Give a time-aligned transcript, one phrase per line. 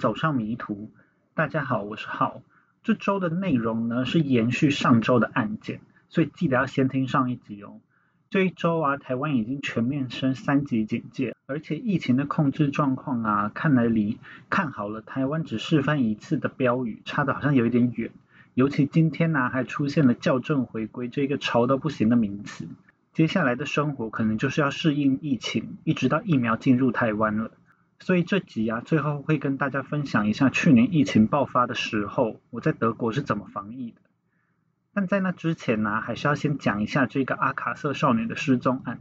[0.00, 0.90] 走上迷途。
[1.34, 2.40] 大家好，我是浩。
[2.82, 7.80] 这周的内容呢是延续上周的案件，所以记得要先听上一集哦。
[8.30, 14.18] 这一周啊，台湾已经全面升三级警戒，而且疫情的控制状况啊，看来离
[14.48, 18.10] 看好了台湾只示范一次的标语差的好像有一点远。
[18.54, 22.66] 尤其今天呢，还出现了校正回归这个潮到不行的名词。
[23.12, 27.50] 接下来的生活可能就是要适应疫情，一直到疫苗进入台湾了。
[28.00, 34.00] 所以这集啊，最后会跟大家分享一下去年疫情爆发的时候，我在德国是怎么防疫的。
[34.92, 39.00] 但在那之前呢，还是要先讲一下这个阿卡瑟少女的失踪案。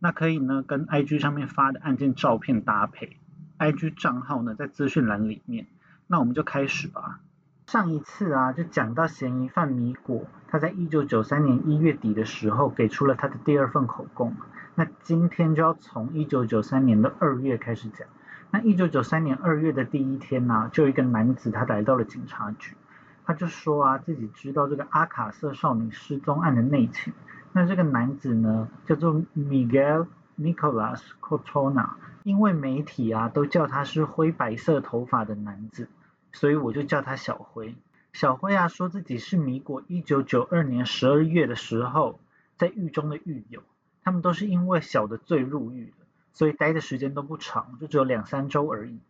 [0.00, 3.16] 那可以呢，跟 IG 上面发的案件照片搭配
[3.58, 5.66] ，IG 账号呢在资讯栏里面。
[6.06, 7.20] 那我们就开始吧。
[7.66, 14.34] 上一次啊，就讲到嫌疑犯米果，他在一九九三年一月底的时候，给出了他的第二份口供。
[14.78, 18.06] 那今天就要从一九九三年的二月开始讲。
[18.52, 22.76] 那一九九三年二月的第一天呢，就有一个男子他来到了警察局，
[23.24, 27.12] 他就说啊，自己知道这个阿卡瑟少女失踪案的内情。
[27.50, 30.06] 那这个男子呢，叫做 Miguel
[30.38, 35.88] Nicolas Cortona，因为媒体啊都叫他是灰白色头发的男子。
[36.30, 37.74] 所以我就叫他小辉。
[38.12, 42.20] 小辉啊，说自己是米果一九九二年十二月的时候
[42.56, 43.64] 在狱中的狱友，
[44.08, 49.00] 他们都是因为小的罪入狱的，所以待的时间都不长，就只有两三周而已。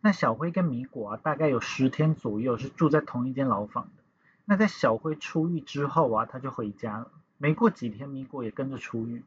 [0.00, 4.02] 那小辉跟米果啊，大概有十天左右是住在同一间牢房的。
[4.44, 7.08] 那在小辉出狱之后啊，他就回家了。
[7.36, 9.22] 没过几天，米果也跟着出狱。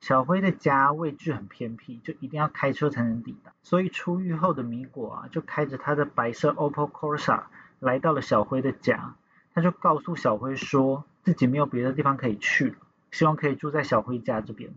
[0.00, 3.52] 小辉的家位置很偏僻，就一定要开车才能抵达。
[3.62, 7.42] 所以出狱后的米果啊，就开着他的白色 Opel Corsa
[7.78, 9.16] 来到了小辉的家。
[9.52, 12.76] 他就告诉小辉说自己没有别的地方可以去了，
[13.12, 14.72] 希望可以住在小辉家这边。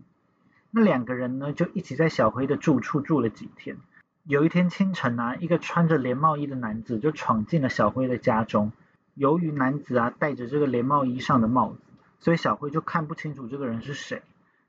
[0.70, 3.78] 那两个人呢，就一起在小辉的住处住了几天。
[4.22, 8.70] 有一天清晨啊，一个穿着连帽衣的男子就闯进了小辉的家中。
[9.14, 11.78] 由于男子啊戴着这个连帽衣上的帽子，
[12.20, 14.22] 所以小辉就看不清楚这个人是谁。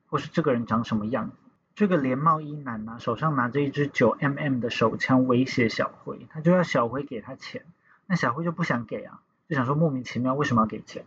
[0.10, 1.36] 或是这个人长什么样子？
[1.76, 7.66] 这个连帽衣男呢，手上拿着一支九 mm 的手枪威胁小辉，他就要小辉给他钱。
[8.06, 11.04] 那小辉就不想给啊，就想说莫名其妙为什么要给钱？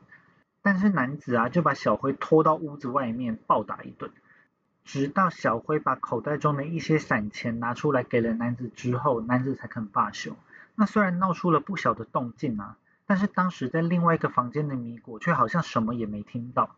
[0.62, 4.10] 但是男子啊就把小辉拖到屋子外面暴打一顿，
[4.84, 10.36] 直到小辉把口袋中的一些散钱拿出来给了男子之后，男子才肯罢休。
[10.74, 12.76] 那虽然闹出了不小的动静啊，
[13.06, 16.76] 但是当时在另外一个房间的米果却好像什么也没听到，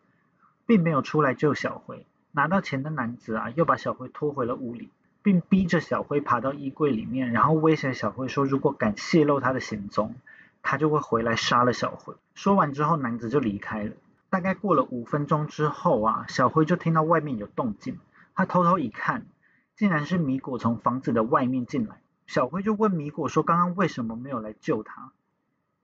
[0.65, 2.05] 并没有出来救小辉。
[2.31, 4.89] 拿到钱的男子啊，又把小辉拖回了屋里，
[5.21, 10.15] 并逼着小辉爬到衣柜里面，然后威胁小辉说，如果敢泄露他的行踪，
[10.63, 12.15] 他就会回来杀了小辉。
[12.33, 13.91] 说完之后，男子就离开了。
[14.31, 17.99] 大概过了五分钟之后啊，小辉就听到外面有动静，
[18.33, 19.27] 他偷偷一看，
[19.75, 22.01] 竟然是米果从房子的外面进来。
[22.25, 25.11] 小辉就问米果说，刚刚为什么没有来救他？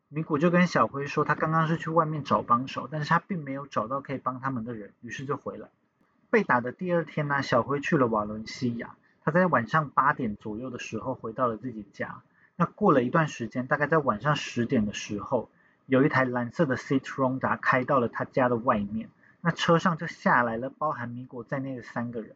[0.07, 5.69] 米果就跟小辉说，他刚刚是去外面找帮手，但是他并没有找到可以帮他们的人，于是就回来。
[6.31, 8.95] 被打的第二天呢，小辉去了瓦伦西亚。
[9.23, 12.22] 他在晚上八点左右的时候回到了自己家。
[12.59, 15.50] 那过了一段时间，大概在晚上十点的时候，
[15.86, 19.09] 有一台蓝色的 Citroen 达开到了他家的外面。
[19.40, 22.36] 那车上就下来了包含米果在内的三个人。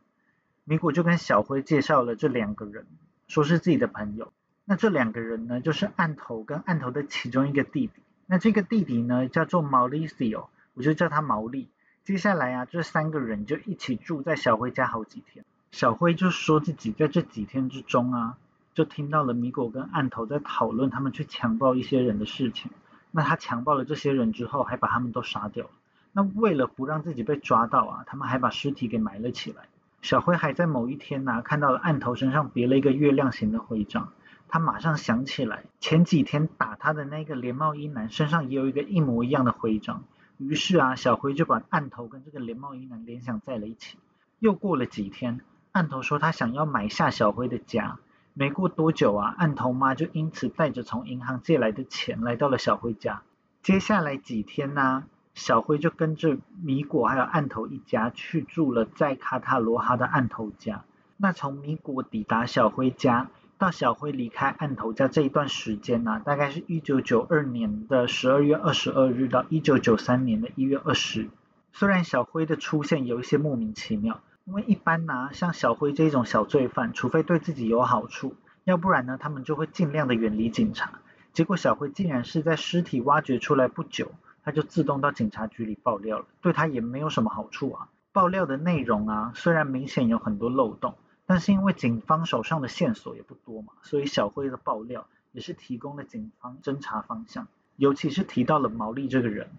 [0.63, 2.87] 米果就跟小辉介绍了这两个人，
[3.27, 4.31] 说是自己的朋友。
[4.63, 8.01] 那这两个人呢，就是案头跟案头的其中一个弟弟。
[8.25, 11.67] 那这个弟弟呢，叫做毛利 cio，我就叫他毛利。
[12.05, 15.43] 接下来啊，这三个人就一起住在小辉家好几天。
[15.71, 18.37] 小辉就说自己在这几天之中啊，
[18.73, 22.71] 就听到了米果跟案头在讨论他们去强暴一些人的事情。
[23.11, 25.71] 那他强暴了这些人之后，还把他们都杀掉了。
[26.11, 29.63] 那为了不让自己被抓到啊，他们还把尸体给埋了起来。
[30.01, 34.11] 小辉还在某一天呐，看到了案头身上别了一个月亮形的徽章，
[34.47, 40.03] 他马上想起来前几天打他的那个连帽衣男身上也有一个一模一样的徽章。
[40.37, 43.97] 于是啊，小辉就把案头跟这个连帽衣男联想在了一起。
[44.39, 45.39] 又过了几天，
[45.71, 47.97] 案头说他想要买下小辉的家。
[48.33, 53.21] 没过多久啊，案头妈就因此带着从银行借来的钱来到了小辉家。
[53.61, 55.03] 接下来几天呢，
[55.33, 60.83] 小辉就跟着米果还有案头一家去住了在卡塔罗哈的案头家。
[61.17, 63.29] 那从米果抵达小辉家。
[63.59, 71.29] 到小辉离开案头家这一段时间呢，大概是一九九二年的十二月二十二日到一九九三年的一月二十。
[71.71, 80.99] 虽然小辉的出现有一些莫名其妙，因为一般呢，像小辉这种小罪犯，除非对自己有好处，要不然呢，他们就会尽量的远离警察。
[81.31, 84.11] 结果小辉竟然是在尸体挖掘出来不久，
[84.43, 87.89] 他就自动到警察局里爆料了，对他也没有什么好处啊。
[88.11, 90.95] 爆料的内容啊，虽然明显有很多漏洞。
[91.25, 97.47] 但是因为警方手上的线索也不多嘛，所以小辉的爆料也是提供了警方侦查方向，
[97.77, 99.49] 尤其是提到了毛利这个人，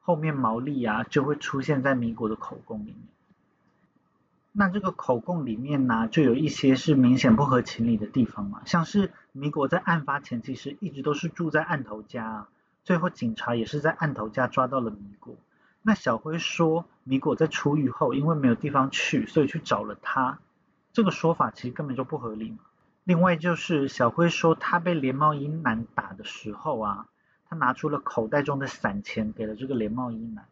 [0.00, 2.96] 后面毛利啊就会出现在米果的口供里面。
[4.60, 12.48] 那这个口供里面呢，就有一些是明显不合情理的地方嘛，像是米果在案发前其实一直都是住在案头家，
[12.82, 15.36] 最后警察也是在案头家抓到了米果。
[15.80, 20.40] 那小辉说米果在出狱后因为没有地方去，所以去找了他。
[20.92, 22.58] 这个说法其实根本就不合理嘛。
[23.04, 27.06] 另外就是小辉说他被连帽衣男打的时候啊，
[27.48, 30.46] 他拿出了口袋中的散钱给了这个连帽衣男，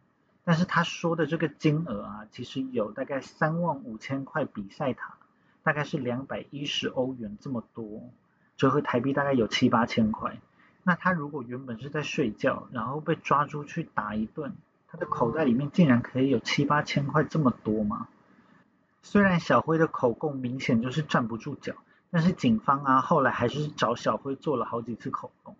[0.47, 5.15] 但是他说的这个金额啊，其实有大概三万五千块比赛塔，
[5.61, 8.09] 大概是两百一十欧元这么多，
[8.55, 10.37] 折合台币大概有七八千块。
[10.83, 14.55] 那他如果原本是在睡觉，然后被抓出去打一顿，
[14.87, 18.07] 他的口袋里面竟然可以有七八千块这么多吗？
[19.01, 21.73] 虽然小辉的口供明显就是站不住脚，
[22.09, 25.57] 但是警方啊后来还是找小辉做了好几次口供。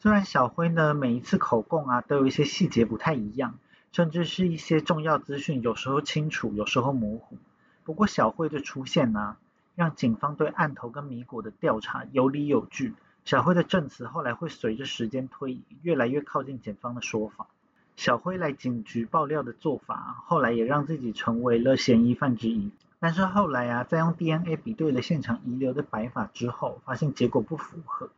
[0.00, 3.54] 虽然小辉呢每一次口供啊都有一些细节不太一样，
[3.94, 7.38] 甚至是一些重要资讯有时候清楚，有时候模糊。
[7.84, 9.36] 不过小辉的出现呢，
[9.76, 12.94] 让警方对案头跟米果的调查有理有据。
[13.24, 17.46] 小辉的证词后来会随着时间推移，越来越靠近检方的说法。
[17.94, 22.72] 小辉来警局爆料的做法，后来也让自己成为了嫌疑犯之一。
[22.98, 28.10] 但是后来啊，在用 DNA 比对了现场遗留的白发之后，发现结果不符合。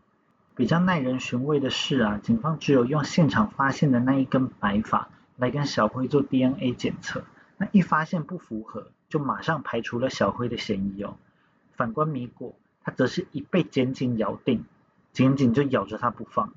[0.54, 7.24] 比较耐人寻味的是啊，警方只有用现场发现的那一根白发来跟小辉做 DNA 检测，
[7.58, 11.16] 那一发现不符合，就马上排除了小辉的嫌疑哦。
[11.72, 14.64] 反观米果，他则是一被检警咬定，
[15.12, 16.52] 检警就咬着他不放。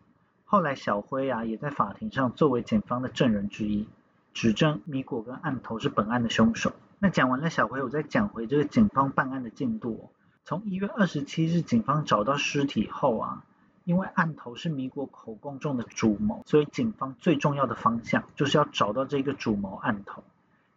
[0.45, 3.87] 后来小辉啊也在法庭上作为检方的证人之一，
[4.33, 6.73] 指证米果跟案头是本案的凶手。
[6.99, 10.09] 那讲完了小辉，我再讲回这个警方办案的进度哦。
[10.45, 13.43] 从一月二十七日警方找到尸体后啊，
[13.89, 20.23] 因为案头是米国口供中的主谋，所以警方最重要的方向就是要找到这个主谋案头。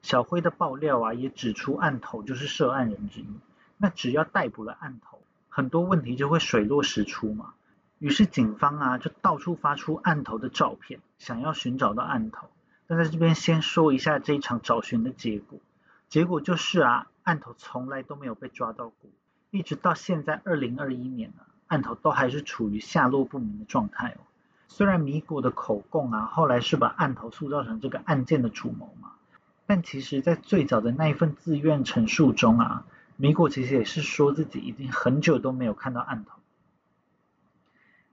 [0.00, 3.26] 小辉的爆料啊也指出案头就是涉案人之一。
[3.76, 5.18] 那只要逮捕了案头，
[5.50, 7.52] 很多问题就会水落石出嘛。
[7.98, 12.48] 于是警方啊就到处发出案头的照片，想要寻找到案头。
[12.86, 15.58] 但在这边先说一下这一场找寻的结果，
[16.08, 19.10] 结果就是啊案头从来都没有被抓到过，
[19.50, 24.20] 一直到现在二零二一年了，案头都还是处于下落不明的状态哦。
[24.68, 29.12] 虽然米果的口供啊后来是把案头塑造成这个案件的主谋嘛，
[29.64, 32.84] 但其实在最早的那一份自愿陈述中啊，
[33.16, 36.38] 米果其实也是说自己已经很久都没有看到案头。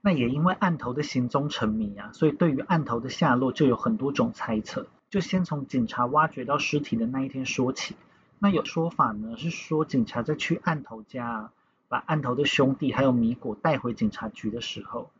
[0.00, 4.86] 那也因为案头的行踪成谜啊，所以对于案头的下落就有很多种猜测。
[5.10, 7.94] 就先从警察挖掘到尸体的那一天说起。
[8.38, 11.50] 那有说法呢，是说警察在去案头家，
[11.90, 15.10] 把案头的兄弟还有米果带回警察局的时候，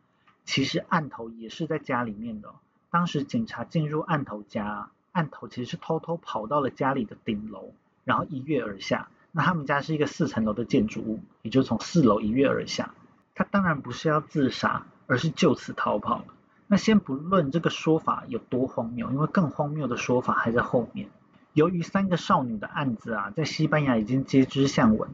[0.45, 2.53] 其实案头也是在家里面的。
[2.89, 7.73] 当时警察进入案头家，案头其实是偷偷跑到了家里的顶楼，
[8.05, 9.09] 然后一跃而下。
[9.33, 12.93] 那他们家是一个四层楼的建筑物，也就从四楼一跃而下。
[13.35, 16.23] 他当然不是要自杀，而是就此逃跑。
[16.67, 21.09] 那先不论这个说法有多荒谬，因为更荒谬的说法还在后面。
[21.51, 25.09] 由于三个少女的案子啊，在西班牙已经接之向闻，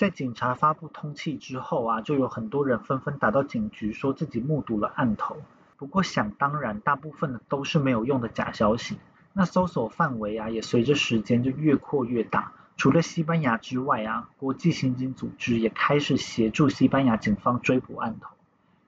[0.00, 5.36] 在警察发布通缉之后啊，就有很多人纷纷打到警局，说自己目睹了案头。
[5.76, 8.98] 不过想当然，大部分的都是没有用的假消息。
[9.34, 12.54] 那搜索范围啊，也随着时间就越扩越大。
[12.78, 18.30] 除了西班牙之外啊，国际刑警组织也开始协助西班牙警方追捕案头。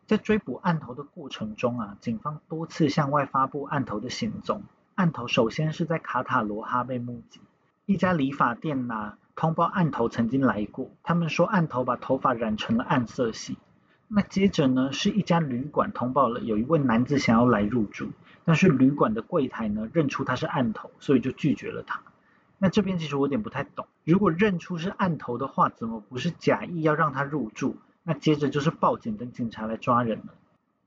[0.06, 4.62] 在追捕案头的过程中啊，警方多次向外发布案头的行踪。
[4.94, 7.38] 案头首先是在卡塔罗哈被目击，
[7.84, 13.58] 一家理发店呐通报案头曾经来过，他们说案头把头发染成了暗色系。
[14.08, 18.10] 那接着呢，是一家旅馆通报了有一位男子想要来入住，
[18.44, 22.02] 但是旅馆的柜台呢认出他是案头，所以就拒绝了他。
[22.58, 27.76] 那这边其实我有点不太懂，如果认出是案头的话，怎么不是假意要让他入住？
[28.04, 30.34] 那接着就是报警等警察来抓人了。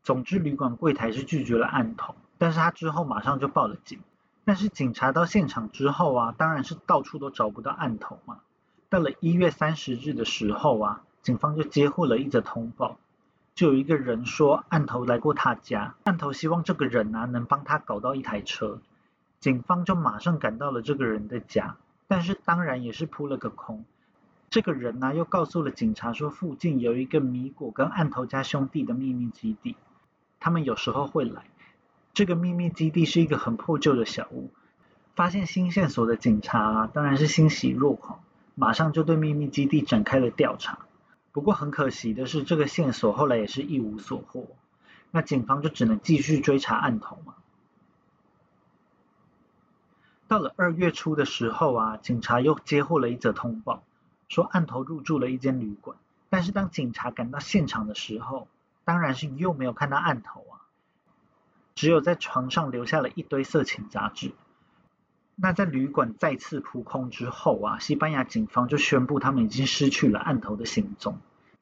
[0.03, 3.99] 总之，旅馆柜台是拒绝了案头，但是他之后马上就报了警。
[4.45, 8.39] 但是警察到现场之后啊，当然是到处都找不到案头嘛。
[8.89, 12.97] 到了一月三十日的时候啊，警方就接获了一则通报，
[13.55, 18.79] 就有一个人说案头来过他家，案头希望这个人啊能帮他搞到一台车。
[19.39, 23.83] 警方就马上赶到了这个人的家，但是当然也是扑了个空。
[24.51, 29.75] 这个人呢又告诉了警察说，附近有一个米果跟案头家兄弟的秘密基地，
[30.39, 31.43] 他们有时候会来。
[32.15, 34.49] 这个秘密基地是一个很破旧的小屋。
[35.15, 38.21] 发现新线索的警察当然是欣喜若狂，
[38.55, 40.79] 马上就对秘密基地展开了调查。
[41.31, 44.47] 不过很可惜的是，这个线索后来也是一无所获。
[45.11, 47.35] 那警方就只能继续追查案头嘛。
[50.27, 53.83] 到了二月初的时候啊，警察又接获了一则通报，
[54.27, 55.97] 说案头入住了一间旅馆。
[56.29, 58.47] 但是当警察赶到现场的时候，
[58.83, 60.64] 当然是又没有看到案头啊，
[61.75, 64.31] 只有在床上留下了一堆色情杂志。
[65.35, 71.19] 那在旅馆再次扑空之后啊，西班牙警方就宣布他们已经失去了案头的行踪。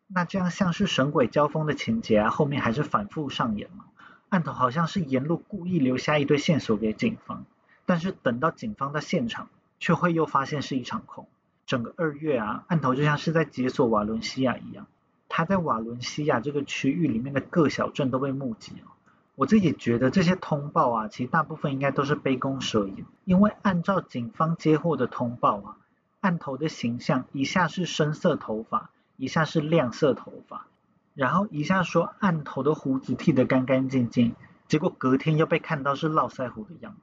[0.07, 3.85] 那这样像是神鬼交锋的情节啊，后面还是反复上演嘛。
[4.29, 7.45] 案头好像是沿路故意留下一堆线索给警方，
[7.87, 11.27] 但是等到警方到现场，却会又发现是一场空。
[11.65, 14.85] 整个二月啊，案头就像是在解锁瓦伦西亚一样，
[15.29, 18.91] 他在瓦伦西亚这个区域里面的各小镇都被目击了。
[19.35, 25.77] 我自己觉得这些通报啊，其实大部分应该都是杯弓蛇影，因为按照警方接获的通报啊，
[26.21, 30.67] 案头的形象一下是深色头发，一下是亮色头发，
[31.15, 34.35] 然后一下说案头的胡子剃得干干净净，
[34.67, 36.99] 结果隔天又被看到是络腮胡的样子，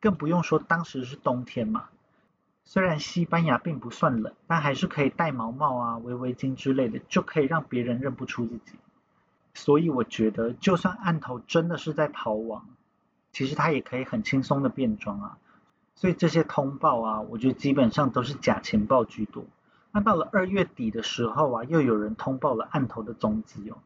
[0.00, 1.86] 更不用说当时是冬天嘛。
[2.64, 8.78] 虽然西班牙并不算冷，但还是可以戴毛帽啊、围围巾之类的，就可以让别人认不出自己。
[9.54, 12.66] 所以我觉得，就算案头真的是在逃亡，
[13.32, 15.38] 其实他也可以很轻松的变装啊。
[15.94, 19.44] 所以这些通报啊，我觉得基本上都是假情报居多。
[19.92, 23.76] 那到了二月底的时候啊，又有人通报了案头的踪迹哦。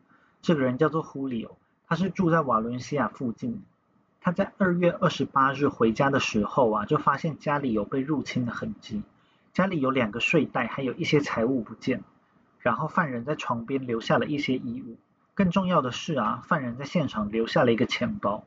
[0.41, 1.57] 这个人叫做胡里欧，
[1.89, 3.63] 他是住在瓦伦西亚附近。
[4.21, 9.03] 他在二月二十八日回家的时候啊，就发现家里有被入侵的痕迹，
[9.53, 12.03] 家里有两个睡袋，还有一些财物不见。
[12.61, 14.97] 然后犯人在床边留下了一些衣物，
[15.37, 18.45] 更重要的是啊，犯人在现场留下了一个钱包，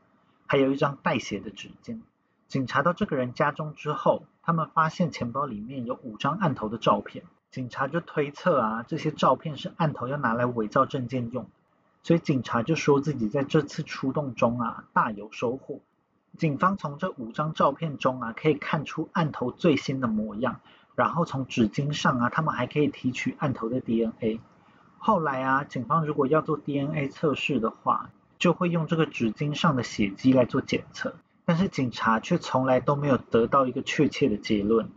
[0.47, 2.01] 还有一张带血的纸巾。
[2.47, 11.47] 警察到这个人家中之后，他们发现钱包里面有五张案头的照片，警察就推测啊，这些照片是案头要拿来伪造证件用。
[12.01, 15.81] 所以警察就说自己在这次出动中啊大有收获。
[16.39, 20.59] 警方从这五张照片中啊可以看出案头最新的模样，
[20.95, 24.39] 然后从纸巾上啊他们还可以提取案头的 DNA。
[24.99, 31.15] 后来啊警方如果要做 DNA 测试的话，就会用这个纸巾上的血迹来做检测，
[31.45, 34.89] 但是警察却从来都没有得到一个确切的结论。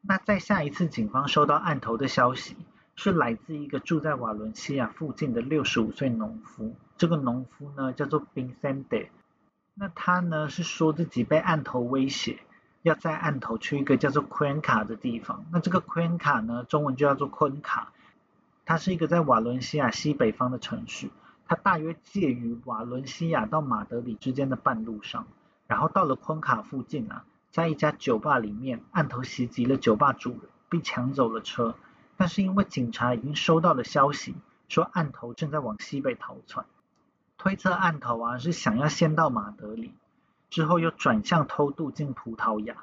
[0.00, 2.56] 那在下一次警方收到案头的消息。
[2.96, 6.76] 是来自一个住在瓦伦西亚附近的六十五岁农夫。
[6.96, 9.08] 这个农夫呢叫做 Bincente。
[9.74, 12.38] 那他呢是说自己被案头威胁，
[12.82, 15.44] 要在案头去一个叫做昆卡的地方。
[15.50, 17.92] 那这个昆卡呢，中文就叫做昆卡。
[18.64, 21.10] 它是一个在瓦伦西亚西北方的城市，
[21.46, 25.26] 它大约介于瓦伦西亚到马德里之间的半路上。
[25.66, 31.74] 然后到了昆卡附近啊，在一家酒吧里面，案头袭击了酒吧主人，并抢走了车。
[32.16, 34.34] 但是因为警察已经收到了消息，
[34.68, 36.64] 说案头正在往西北逃窜，
[37.38, 39.92] 推测案头啊是想要先到马德里，
[40.48, 42.76] 之后又转向偷渡进葡萄牙，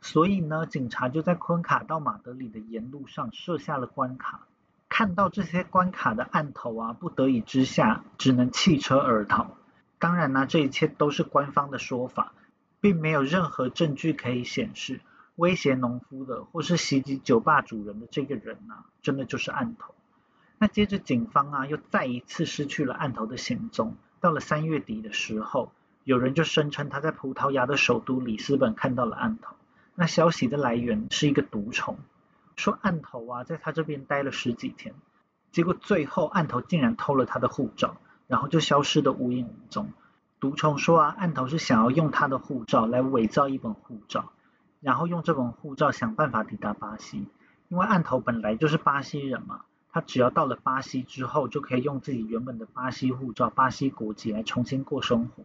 [0.00, 4.46] 所以呢，警察就在昆卡到马德里的沿路上设下了关卡。
[4.96, 9.58] 看到这些关卡的案头啊，不得已之下只能弃车而逃。
[9.98, 12.32] 当然呢，这一切都是官方的说法，
[12.80, 15.02] 并没有任何证据可以显示。
[15.34, 19.94] 威胁农夫的，或是袭击酒吧主人的这个人啊，真的就是案头。
[20.56, 23.96] 那接着警方啊，又再一次失去了案头的行踪。
[24.20, 25.72] 到了三月底的时候，
[26.04, 29.56] 有人就声称他在葡萄牙的首都里斯本看到了案头。
[29.94, 31.98] 那消息的来源是一个毒虫，
[32.56, 34.94] 说案头啊在他这边待了十几天，
[35.52, 37.96] 结果最后案头竟然偷了他的护照，
[38.26, 39.92] 然后就消失的无影无踪。
[40.40, 44.32] 毒虫说啊，案头是想要用他的护照来伪造一本护照。
[44.80, 47.26] 然后用这本护照想办法抵达巴西，
[47.68, 55.44] 因为案头本来就是巴西人嘛，他只要到了巴西之后，就可以用自己原本的巴西护照、巴西国籍来重新过生活。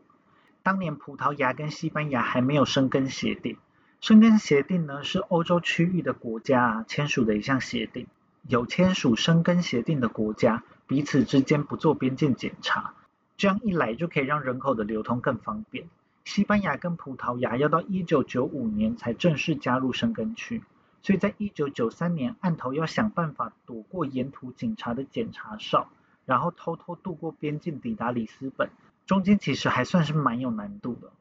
[0.62, 3.58] 当年葡萄牙跟西班牙还没有生根协定，
[4.02, 8.08] 申根协定呢是欧洲区域的国家签署的一项协定，
[8.48, 12.96] 有签署申根协定的国家彼此之间不做边境检查，
[13.38, 15.86] 这样一来就可以让人口的流通更方便。
[16.26, 20.64] 西班牙跟葡萄牙要到一九九五年才正式加入申根区，
[21.04, 25.88] 所以在一九九三年，案头要想办法躲过沿途警察的检查哨，
[26.26, 28.72] 然后偷偷渡过边境抵达里斯本，
[29.06, 31.12] 中间其实还算是蛮有难度的。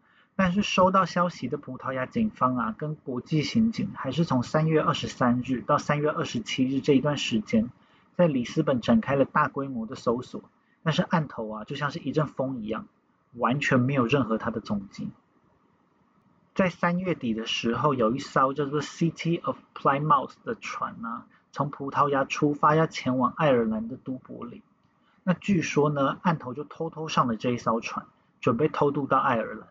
[0.42, 7.70] 但是收到消息的葡萄牙警方啊，跟国际刑警还是从三月二十三日到三月二十七日这一段时间，
[8.16, 10.42] 在里斯本展开了大规模的搜索，
[10.82, 12.86] 但是案头啊，就像是一阵风一样。
[13.34, 15.10] 完全没有任何他的踪迹。
[16.54, 24.62] 在三月底的时候，有一艘叫做 City of Plymouth 的船呢，从葡萄牙出发，要前往爱尔兰的都柏林。
[25.22, 28.06] 那据说呢，案头就偷偷上了这一艘船，
[28.40, 29.68] 准备偷渡到爱尔兰。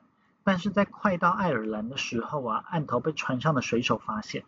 [0.49, 4.45] 但是在快到爱尔兰的时候啊，案头被船上的水手发现，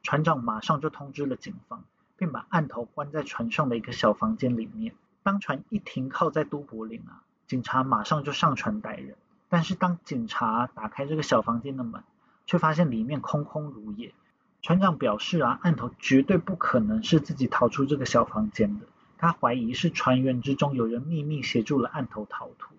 [0.00, 1.82] 船长马上就通知了警方，
[2.16, 4.94] 并把案头关在船上的一个小房间里面。
[5.24, 9.16] 当船一停靠在都柏林啊，警察马上就上船逮人。
[9.48, 12.04] 但是当警察打开这个小房间的门，
[12.46, 14.14] 却发现里面空空如也。
[14.62, 18.86] 船长表示啊，案头绝对不可能是自己逃出这个小房间的，
[19.18, 22.76] 他怀疑是船员之中有人秘密协助了案头逃脱。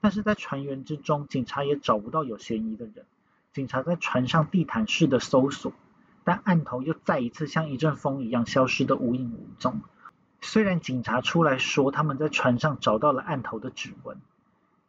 [0.00, 3.04] 但是在船员之中，警察也找不到有嫌疑的人。
[3.52, 5.72] 警察在船上地毯式的搜索，
[6.24, 9.80] 但案头又再一次像一阵风一样消失的无影无踪。
[10.40, 14.18] 虽然警察出来说他们在船上找到了案头的指纹。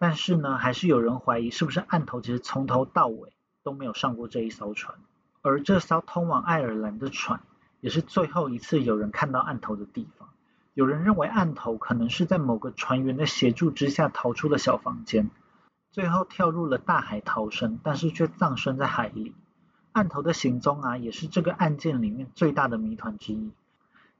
[0.03, 4.97] 但是呢，还是有人怀疑是不是案头其实从头到尾都没有上过这一艘船，
[5.43, 7.39] 而这艘通往爱尔兰的船
[7.81, 10.29] 也是最后一次有人看到案头的地方。
[10.73, 15.29] 有人认为案头可能是在某个船员的协助之下逃出了小房间，
[15.91, 19.35] 最后跳入了大海逃生，但是却葬身在海里。
[19.91, 23.51] 案头的行踪啊，也是这个案件里面最大的谜团之一。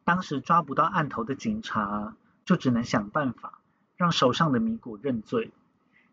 [0.04, 3.60] 当时抓不到案头的警察，就只能想办法
[3.96, 5.52] 让手上的米谷认罪。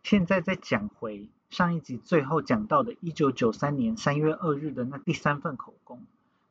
[0.04, 6.04] 现在再讲回上一集最后讲到的1993年3月2日的那第三份口供，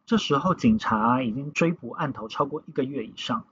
[0.06, 3.46] 这时候警察已经追捕案头超过一个月以上，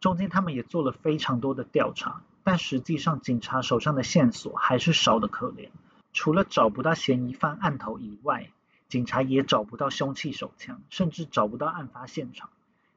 [0.00, 5.70] 中间他们也做了非常多的调查，但实际上警察手上的线索还是少得可怜，
[6.12, 8.50] 除了找不到嫌疑犯案头以外，
[8.88, 12.50] 警察也找不到凶器手枪，甚至找不到案发现场。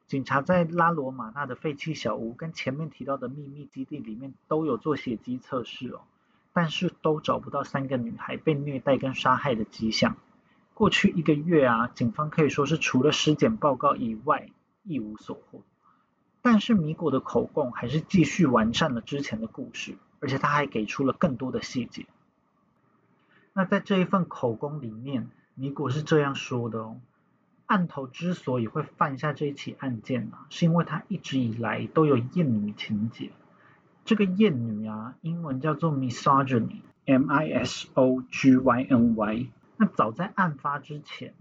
[0.06, 6.00] 警察在拉罗马纳的废弃小屋跟前面提到的秘密基地里面都有做血迹测试哦。
[6.54, 10.16] 但是都找不到三个女孩被虐待跟杀害的迹象。
[10.74, 14.50] 过去一个月啊，警方可以说是除了尸检报告以外
[14.82, 15.62] 一无所获。
[16.42, 22.06] 但是米果的口供还是继续完善了之前的故事，而且他还给出了更多的细节。
[23.52, 27.00] 那在这一份口供里面，米果是这样说的哦：
[27.66, 33.30] 案头之所以会犯下这一起案件啊，是因为他一直以来都有厌女情节。
[34.04, 39.46] 这个艳女啊，英文叫做 misogyny，M I S O G Y N Y。
[39.76, 41.34] 那早在案发之前，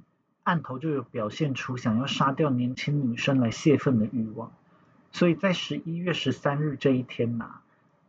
[0.43, 4.51] 案头就有表现出想要杀掉年轻女生来泄愤的欲望。
[5.11, 7.61] 所以在十一月十三日这一天呐，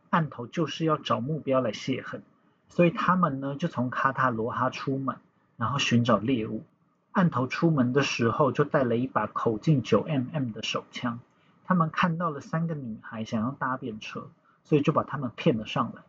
[0.09, 2.21] 案头就是要找目标来泄恨。
[2.69, 5.17] 所以他们呢就从卡塔罗哈出门，
[5.57, 6.63] 然后寻找猎物。
[7.11, 11.19] 案头出门的时候就带了一把口径九 mm 的手枪。
[11.65, 14.29] 他们看到了三个女孩想要搭便车。
[14.65, 16.03] 所以就把他们骗了上来，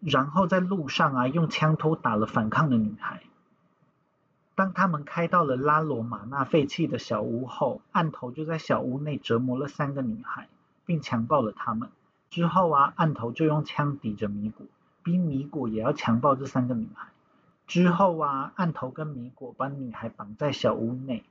[0.00, 3.20] 然后在路上啊用枪托打了反抗的女孩。
[4.60, 10.48] 当他们开到了拉罗马那废弃的小屋后，案头就在小屋内折磨了三个女孩，
[10.84, 11.88] 并强暴了她们。
[12.28, 14.66] 之后啊，案头就用枪抵着米果，
[15.02, 17.08] 逼米果也要强暴这三个女孩。
[17.66, 21.24] 之后啊，案头跟米果把女孩绑在小屋内，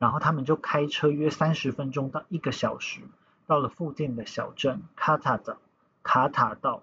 [0.00, 3.02] 然后他们就开车约三十分钟到一个小时，
[3.46, 5.58] 到了附近的小镇卡塔岛。
[6.02, 6.82] 卡塔道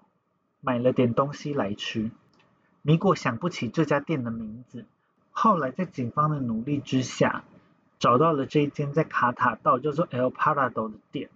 [0.62, 2.10] 买了点东西来吃，
[2.80, 4.86] 米果想不起这家店的名字。
[5.42, 7.44] 后来在警方的努力之下，
[7.98, 11.30] 找到了这一间在卡塔道叫做 El Parado 的店。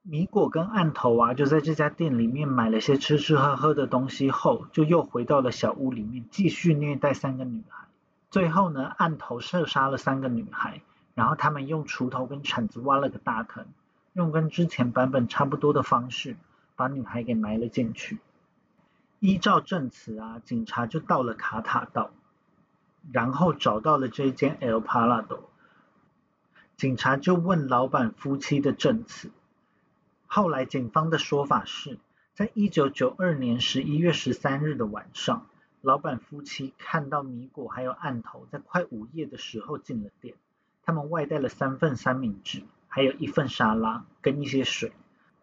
[0.00, 7.86] 米果跟案头啊就在这家店里面买了些吃吃喝喝的东西后，就又回到了小屋里面继续虐待三个女孩。
[8.30, 10.80] 最后呢，案头射杀了三个女孩，
[11.14, 13.66] 然后他们用锄头跟铲子挖了个大坑，
[14.14, 16.38] 用跟之前版本差不多的方式。
[16.76, 18.20] 把女孩给埋了进去。
[19.20, 22.10] 依照证词啊，警察就到了卡塔道，
[23.12, 25.40] 然后找到了这间 El Palado，。
[26.76, 29.30] 警察就问老板夫妻的证词。
[30.26, 31.98] 后来警方的说法是，
[32.34, 35.46] 在一九九二年十一月十三日的晚上，
[35.80, 40.34] 老板夫妻看到米果还有案头在快午夜的时候进了店，
[40.82, 44.92] 他们外带了三份三明治，还有一份沙拉跟一些水。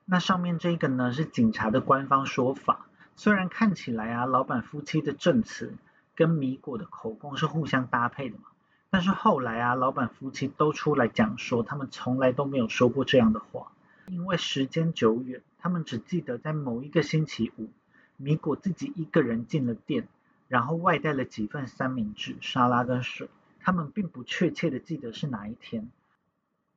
[0.05, 5.73] 那上面这个呢是警察的官方说法，虽然看起来啊老板夫妻的证词
[6.15, 8.45] 跟米果的口供是互相搭配的嘛，
[8.89, 13.71] 但是后来啊老板夫妻都出来讲说他们从来都没有说过这样的话，
[14.07, 17.69] 因为时间久远，他们只记得在某一个星期五，
[18.17, 20.07] 米果自己一个人进了店，
[20.47, 25.89] 然后外带了几份三明治、沙拉跟水，他们并不确切的记得是哪一天，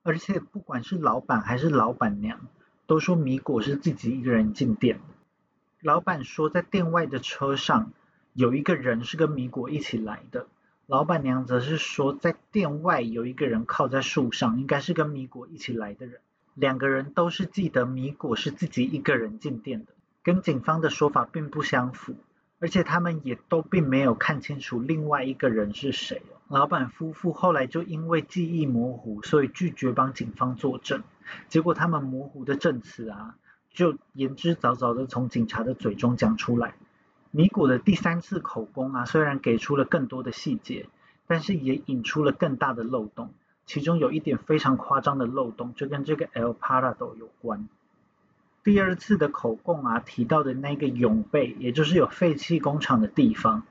[0.02, 2.40] 而且不管是老板还是老板娘。
[2.88, 5.00] 都说米果是自己一个人进店。
[5.80, 7.90] 老板说，在店外的车上
[8.36, 10.46] 有一个人是跟米果一起来的。
[10.86, 16.20] 老板娘则是说，在店外有一个人靠在树上，应该是跟米果一起来的人。
[16.52, 22.14] 两个人都是记得米果是自己一个人进店的，跟警方的说法并不相符，
[22.58, 26.20] 而且他们也都并没有看清楚另外一个人是谁。
[26.48, 31.02] 老板夫妇后来就因为记忆模糊，所以拒绝帮警方作证。
[31.48, 33.36] 结果他们模糊的证词啊，
[33.70, 36.74] 就言之凿凿的从警察的嘴中讲出来。
[37.36, 40.86] 米果的第三次口供啊，虽然给出了更多的细节，
[41.26, 43.34] 但是也引出了更大的漏洞。
[43.66, 47.68] 其中有一点非常夸张的漏洞，就跟这个 El Parado 有关。
[48.64, 53.64] 第二次的口供啊，提到的那个永贝，也就是有废弃工厂的地方，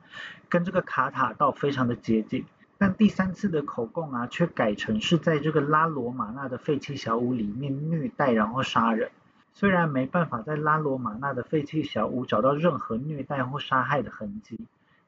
[0.48, 2.44] 跟这个卡塔道非常的接近。
[2.78, 9.10] 但第三次的口供啊，却改成是在这个拉罗马纳的废弃小屋里面虐待然后杀人。
[9.58, 14.60] 虽然没办法在拉罗马纳的废弃小屋找到任何虐待或杀害的痕迹，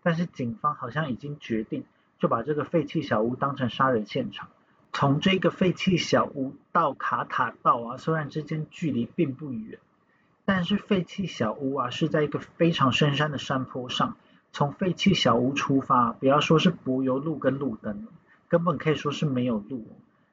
[0.02, 1.84] 但是警方好像已经决定，
[2.18, 4.48] 就把这个废弃小屋当成杀人现场。
[4.90, 9.78] 从这个废弃小屋到卡塔道啊，虽然之间距离并不远，
[10.46, 14.16] 但是废弃小屋啊是在一个非常深山的山坡上。
[14.50, 18.08] 从废弃小屋出发，不要说是柏油路跟路灯，
[18.48, 19.86] 根本可以说是没有路。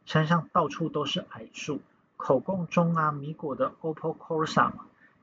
[0.05, 1.81] 山上到处都是矮树。
[2.17, 4.71] 口供中啊，米果的 OPPO Corsa，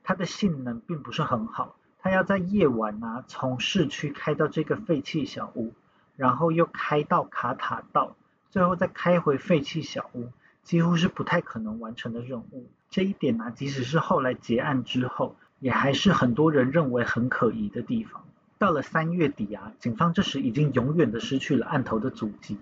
[0.02, 5.72] 它的性能并不是很好，它要在夜晚啊，从市区开到这个废弃小屋，
[6.16, 8.14] 然后又开到卡塔道，
[8.50, 10.28] 最后再开回废弃小屋，
[10.62, 12.68] 几乎是不太可能完成的任务。
[12.90, 18.22] 这一点呢，即使是后来结案之后，也还是很多人认为很可疑的地方。
[18.58, 22.58] 到了三月底啊，警方这时已经永远的失去了案头的足迹。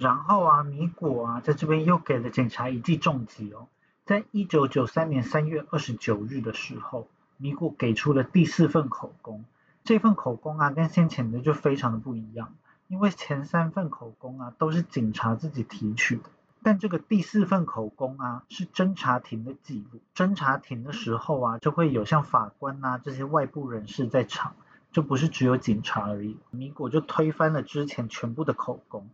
[0.00, 3.68] 然后啊，米果啊，在这边又给了警察一记重击哦。
[4.06, 9.44] 在一九九三年三月二十九日的时候，米果给出了第四份口供。
[9.84, 12.54] 这份口供啊，跟先前的就非常的不一样，
[12.88, 16.30] 因为前三份口供啊都是警察自己提取的，
[16.62, 20.00] 但这个第四份口供啊是侦查庭的记录。
[20.14, 24.54] 侦查庭的时候啊，就会有像法官呐这些外部人士在场，
[24.92, 26.38] 就不是只有警察而已。
[26.50, 29.06] 米果就推翻了之前全部的口供。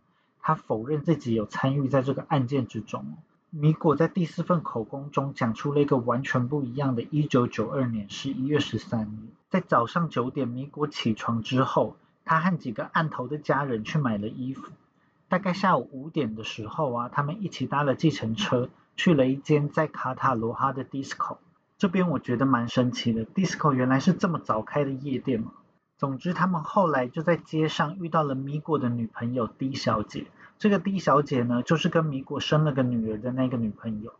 [0.47, 3.17] 他否认自己有参与在这个案件之中。
[3.49, 7.01] 米果在第四份口供中讲出了一个完全不一样的。
[7.01, 14.71] 一九九二年十一月十三日，在早上九点，米果起床之后，他和几个案头的家人去买了衣服。
[15.27, 21.39] 大概下午五点的时候啊，他们一起搭了计程车，去了一间在卡塔罗哈的 disco。
[21.77, 25.51] 这边我觉得蛮神奇的，disco 原来是这么早开的夜店嘛。
[25.97, 30.27] 总之，他们后来就在街上遇到了米果的女朋友 D 小姐。
[30.59, 34.13] 这个 D 小姐呢，就是跟米果生了个女儿的那个女朋友。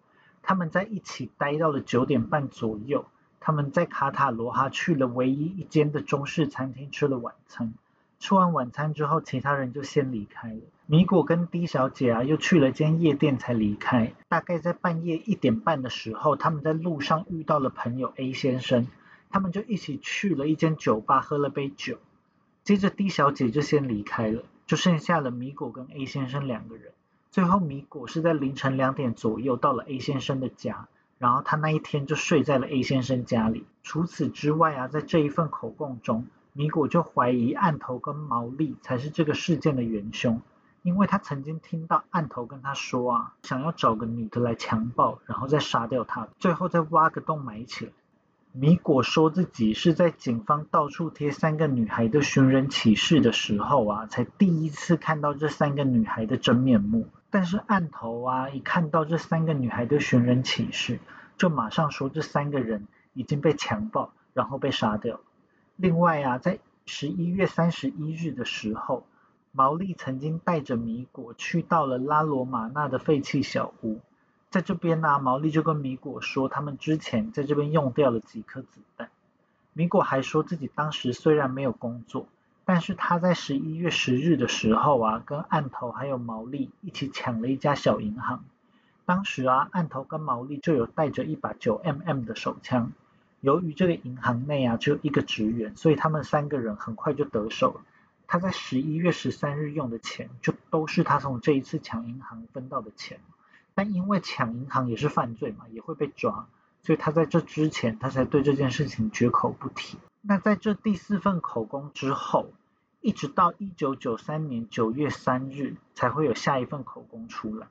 [0.44, 3.06] 他们在一起待到了九点半左右。
[3.40, 7.74] 他们在卡塔罗哈去了唯一一间的中式餐厅吃了晚餐。
[8.20, 10.60] 吃完晚餐之后，其他人就先离开了。
[10.86, 14.14] 米果跟 D 小姐啊，又去了间夜店才离开。
[14.28, 18.88] 大概在半夜一点半的时候，他们在路上遇到了朋友 A 先生。
[19.30, 21.98] 他们就一起去了一间酒吧，喝了杯酒。
[22.64, 26.92] 接着 D 小姐就先离开了，就剩下了米果跟 A 先生两个人。
[27.32, 33.66] 最后米果是在凌晨两点左右到了 A 先生的家，然后他那一天就睡在了 A 先生家里。
[33.84, 40.42] 除此之外啊，在这一份口供中，米果就怀疑案头跟毛利才是这个事件的元凶，
[40.82, 47.92] 因为他曾经听到案头跟他说啊，想要找个女的来强暴，然后再杀掉他，最后再挖个洞埋起来。
[48.60, 57.08] 米果说自己是在警方到处贴三个女孩的寻人启事的时候啊，才第一次看到这三个女孩的真面目。
[57.30, 60.98] 但是案头啊，一看到这三个女孩的寻人启事，
[61.38, 65.20] 就马上说这三个人已经被强暴，然后被杀掉。
[65.76, 69.06] 另外啊，在十一月三十一日的时候，
[69.52, 74.00] 毛利曾经带着米果去到了拉罗马纳的废弃小屋。
[74.50, 79.10] 在这边呢，毛利就跟米果说，他们之前在这边用掉了几颗子弹。
[79.74, 82.28] 米果还说自己当时虽然没有工作，
[82.66, 88.44] 但是他在十一月十日的时候啊，跟案头还有毛利一起抢了一家小银行。
[89.06, 92.92] 当时啊，案头跟毛利就有带着一把九 mm 的手枪。
[93.42, 97.82] 由于这个银行内啊只有一个职员，所以他们三个人很快就得手了。
[98.28, 103.20] 他在十一月十三日用的钱，就都是他从这一次抢银行分到的钱。
[103.78, 106.48] 但因为抢银行也是犯罪嘛，也会被抓，
[106.82, 110.00] 所以他在这之前，他才对这件事情绝口不提。
[110.24, 112.48] 那在这第四份口供之后，
[113.02, 117.68] 一直到一九九三年九月三日，才会有下一份口供出来。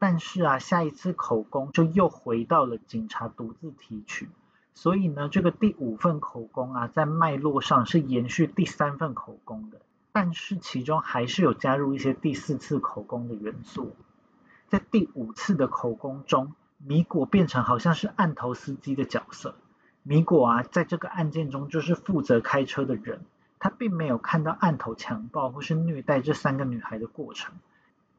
[0.00, 4.28] 但是啊，下一次口供就又回到了警察独自提取，
[4.74, 9.80] 所以呢，这个第五份口供啊，在脉络上是延续第三份口供的，
[10.10, 13.94] 但是其中还是有加入一些第四次口供的元素。
[14.68, 19.54] 在第五次的口供中，米果变成好像是案头司机的角色。
[20.02, 23.20] 米果啊，在这个案件中就是负责开车的人，
[23.58, 27.54] 他并没有看到案头强暴或是虐待这三个女孩的过程，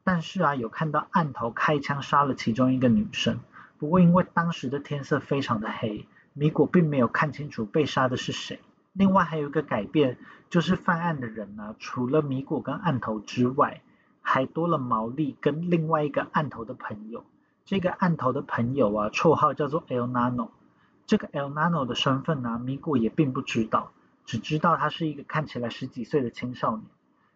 [0.04, 3.40] 但是啊，有看到案头开枪杀了其中一个女生。
[3.78, 8.60] 不过因为当时的天色非常的黑，米果并没有看清楚被杀的是谁。
[8.92, 10.18] 另外还有一个改变，
[10.50, 13.80] 就是犯案的人呢，除了米果跟案头之外，
[14.28, 17.24] 还多了毛利跟另外一个案头的朋友。
[17.64, 20.50] 这个案头的朋友啊，绰号叫做 El Nano。
[21.06, 23.90] 这个 El Nano 的身份呢，米果也并不知道，
[24.26, 26.84] 只知道他是一个看起来十几岁的青少年。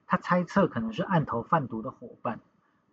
[0.07, 2.41] 他猜测可能是案头贩毒的伙伴。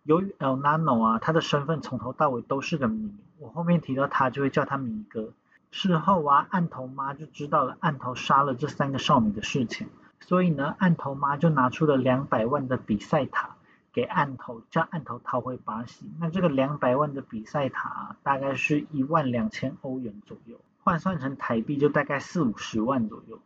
[0.04, 3.12] 由于 El Nano 啊，他的身份从头到尾都是个谜。
[3.38, 5.34] 我后面提到他就会叫他米哥。
[5.70, 9.88] 事后啊，案头妈就知道了案头杀了这三个少女的事情，
[10.20, 13.56] 所以呢，案头妈就拿出了两百万的比赛塔
[13.92, 16.10] 给案头，叫案头逃回巴西。
[16.18, 23.40] 那这个两百万的比赛塔大概是一万两千欧元左右，换算成台币就大概四五十万左右。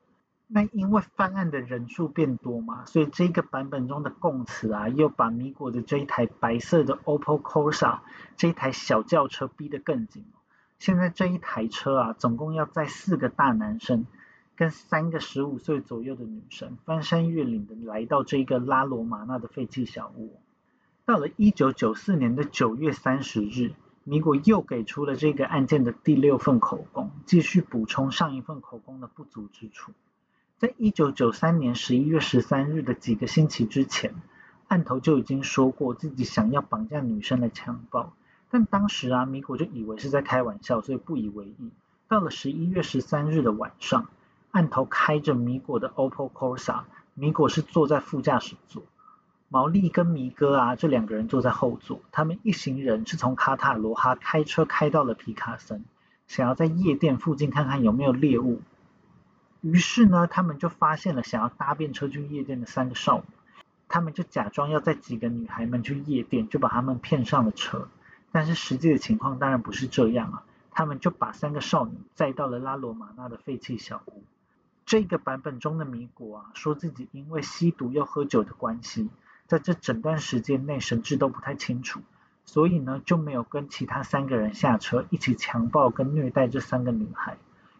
[0.46, 8.00] 那因为犯案的人数变多嘛，所以这个版本中的供词啊，又把米果的这一台白色的 OPPO Corsa
[8.36, 10.26] 这一台小轿车逼得更紧。
[10.78, 14.06] 现在这一台车啊，总共要载四个大男生
[14.56, 20.36] 跟三个十五岁左右的女生，翻山越岭的来到这个拉罗马纳的废弃小屋。
[21.04, 23.72] 到了一九九四年的九月三十日，
[24.04, 29.92] 米果又给出了这个案件的第六份口供，继续补充上一份口供的不足之处。
[30.56, 34.14] 在一九九三年十一月十三日的几个星期之前，
[34.68, 38.14] 案头就已经说过自己想要绑架女生来强暴。
[38.50, 41.70] 但当时啊，米果就以为是在开玩笑，所以不以为意。
[42.06, 44.06] 到了十一月十三日的晚上，
[44.54, 48.84] 案头开着米果的 Opel Corsa，米果是坐在副驾驶座，
[49.48, 52.00] 毛利跟米哥啊这两个人坐在后座。
[52.12, 55.84] 他们一行人是从卡塔罗哈开车开到了皮卡森，
[56.28, 58.62] 想要在夜店附近看看有没有猎物。
[59.60, 63.24] 于是呢，他们就发现了想要搭便车去夜店的三个少女，
[63.88, 67.88] 他们就假装要载几个女孩们去夜店，就把他们骗上了车。
[68.30, 74.22] 但是实际的情况当然不是这样啊，他们就把三个少女载到了拉罗马纳的废弃小屋。
[74.86, 79.08] 这个版本中的米果啊，说自己因为吸毒又喝酒的关系，
[79.46, 82.00] 在这整段时间内神志都不太清楚，
[82.44, 87.38] 所以呢就没有跟其他三个人下车一起强暴跟虐待这三个女孩。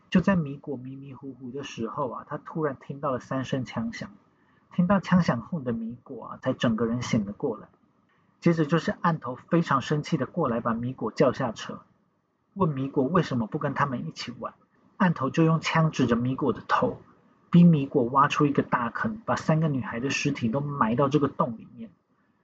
[0.08, 4.10] 就在米果迷迷糊糊的时候啊，他突然听到了三声枪响，
[4.72, 7.68] 听到枪响后的米果啊，才整个人醒了过来。
[8.40, 11.80] 接着就是案头非常生气的过来把米果叫下车，
[12.54, 14.54] 问米果为什么不跟他们一起玩。
[15.04, 16.96] 探头就用枪指着米果的头，
[17.50, 21.90] 逼米果挖出一个大坑，把三个女孩的尸体都埋到这个洞里面。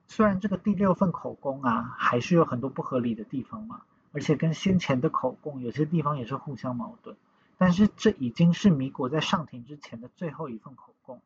[0.09, 3.81] 虽然这个第六份口供啊，还是有很多不合理的地方嘛，
[4.13, 7.17] 而且跟先前的口供有些地方也是互相矛盾，
[7.57, 11.23] 但是这已经是米果在上庭之前的最后一份口供。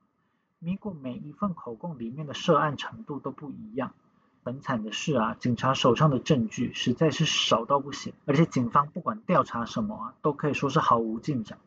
[0.61, 3.93] 米果每一份口供里面的涉案程度都不一样。
[4.45, 11.59] 很惨的是啊，警察手上的证据实在是少到不行，而且警方不管调查什么啊，都可以说是毫无进展。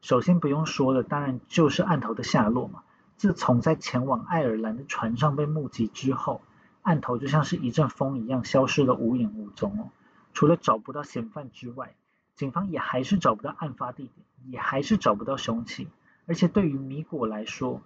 [0.00, 2.82] 首先不用说的，当然就是案头的下落嘛。
[3.16, 6.42] 自从在前往爱尔兰的船上被目击之后，
[6.82, 9.90] 案头就像是一阵风一样消失的无影无踪哦。
[10.32, 11.94] 除了找不到嫌犯之外，
[12.34, 15.86] 警方也还是找不到案发地点，也还是找不到凶器。
[16.26, 17.80] 而且对于米果来说，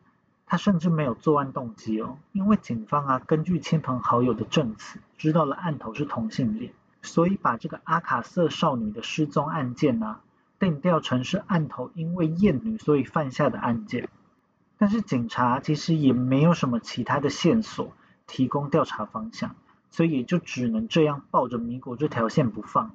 [0.51, 10.21] 他甚至没有作案动机哦，因为警方啊根据亲朋好友的证词，知道了案头是同性恋，所以把这个阿卡瑟少女的失踪案件啊
[10.59, 14.09] 定调成是案头因为厌女所以犯下的案件。
[14.79, 17.93] 但是警察其实也没有什么其他的线索
[18.27, 19.55] 提供调查方向，
[19.91, 22.93] 所以也就只能这样抱着米果这条线不放，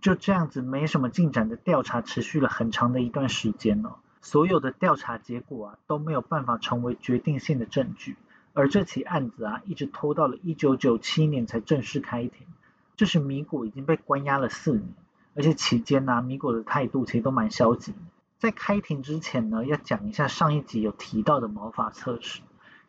[0.00, 3.98] 就这样子没什么进展的调查持续了很长的一段时间了。
[4.22, 8.16] 所有的调查结果啊都没有办法成为决定性的证据，
[8.54, 12.46] 而这起案子啊一直拖到了一九九七年才正式开庭。
[12.96, 14.94] 这时米果已经被关押了四年，
[15.34, 17.94] 而且期间呢米果的态度其实都蛮消极。
[18.38, 22.40] 在开庭之前呢，要讲一下上一集有提到的毛发测试。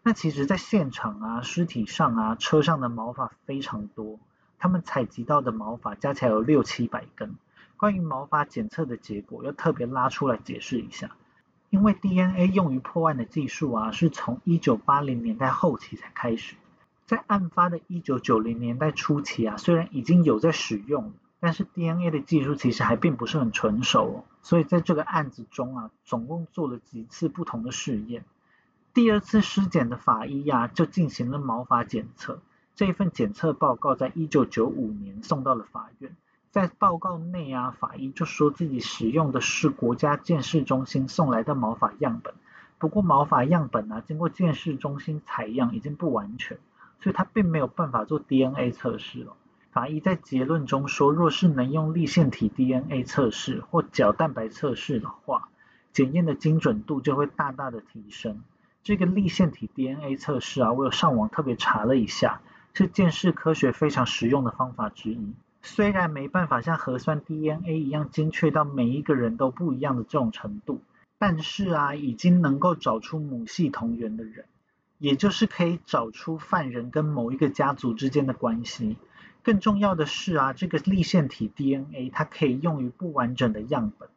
[0.03, 4.19] 那其实，在现场啊、尸体上啊、车上的毛发非常多，
[4.57, 7.35] 他们采集到的毛发加起来有六七百根。
[7.77, 11.11] 关于毛发检测的结果，要特别拉出来解释一下。
[11.69, 16.55] 因为 DNA 用于破案的技术啊，是从一九八零年代后期才开始。
[17.05, 28.23] 在案发的一九九零年代初期啊，虽然已经有在使用，但是 DNA 的技术其实还并不是很成熟，所以在这个案子中啊，总共做了几次不同的试验。
[28.93, 32.39] 第二次尸检的法医呀，就进行了毛发检测。
[32.75, 36.15] 这一份检测报告在一九九五年送到了法院。
[36.51, 42.33] 在报告内啊，法医就说自己使用的是国家鉴识中心送来的毛发样本。
[42.79, 46.57] 不过毛发样本啊，经过鉴识中心采样已经不完全，
[46.99, 49.33] 所以他并没有办法做 DNA 测试了。
[49.71, 55.49] 法医在结论中说，若是能用立腺体 DNA 测试或角蛋白测试的话，
[55.91, 58.41] 检验的精准度就会大大的提升。
[58.83, 62.41] 这个立腺体 DNA 测试啊，我有上网特别查了一下，
[62.73, 65.33] 是鉴识科学非常实用的方法之一。
[65.67, 70.81] 虽然没办法像核酸 DNA 一样精确到每一个人都不一样的这种程度，
[71.19, 74.45] 但是啊，已经能够找出母系同源的人，
[74.97, 78.95] 也就是可以找出犯人跟某一个家族之间的关系。
[79.43, 84.07] 更重要的是啊，这个立腺体 DNA 它可以用于不完整的样本。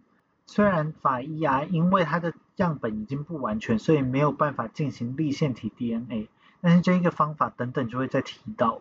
[0.47, 6.29] 虽然法医啊，因为它的样本已经不完全，所以没有办法进行立腺体 DNA，
[6.61, 8.81] 但是这一个方法等等就会再提到。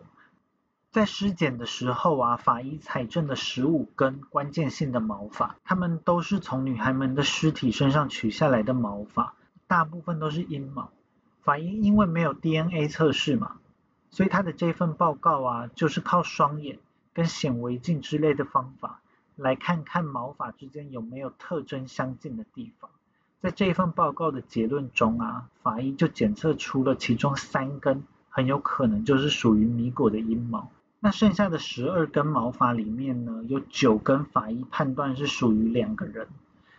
[0.92, 9.34] 在尸检的时候啊，法医采证了十五根关键性的毛发，它们都是从女孩们的尸体身上取下来的毛发，
[9.68, 10.90] 大部分都是阴毛。
[11.42, 13.58] 法医因为没有 DNA 测试嘛。
[14.10, 16.80] 所以他的这份报告啊，就是靠双眼
[17.12, 19.00] 跟显微镜之类的方法，
[19.36, 22.90] 来看看毛发之间有没有特征相近的地方。
[23.40, 30.68] 在这一份报告的结论中啊，法医就检测出了其中三根很有可能就是属于米果的阴毛。
[31.02, 36.28] 那剩下的十二根毛发里面呢，有九根法医判断是属于两个人，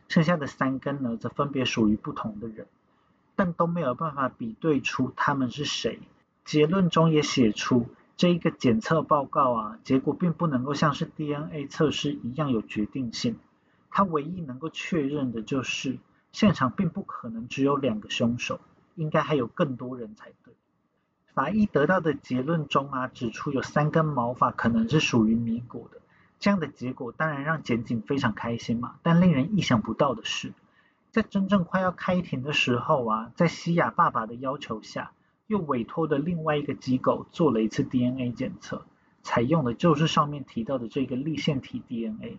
[0.08, 2.68] 剩下的三根呢，则分别属于不同的人，
[3.36, 6.00] 但都没有办法比对出他们是谁。
[6.46, 13.38] 结论中也写出，这一个检测报告啊，结果并不能够像是 DNA 测试一样有决定性。
[13.90, 15.98] 它唯一能够确认的就是，
[16.32, 18.60] 现场并不可能只有两个凶手，
[18.94, 20.32] 应该还有更多人才。
[21.34, 26.00] 法医得到的结论中啊，指出有三根毛发可能是属于米果的。
[26.40, 30.54] 这样的结果当然让检警非常开心嘛，但令人意想不到的是，
[31.12, 35.12] 在真正快要开庭的时候啊，在西亚爸爸的要求下。
[35.48, 38.86] 又委托的另外一个机构做了一次 DNA 检测，
[39.22, 42.38] 采用的就是上面提到的这个立腺体 DNA。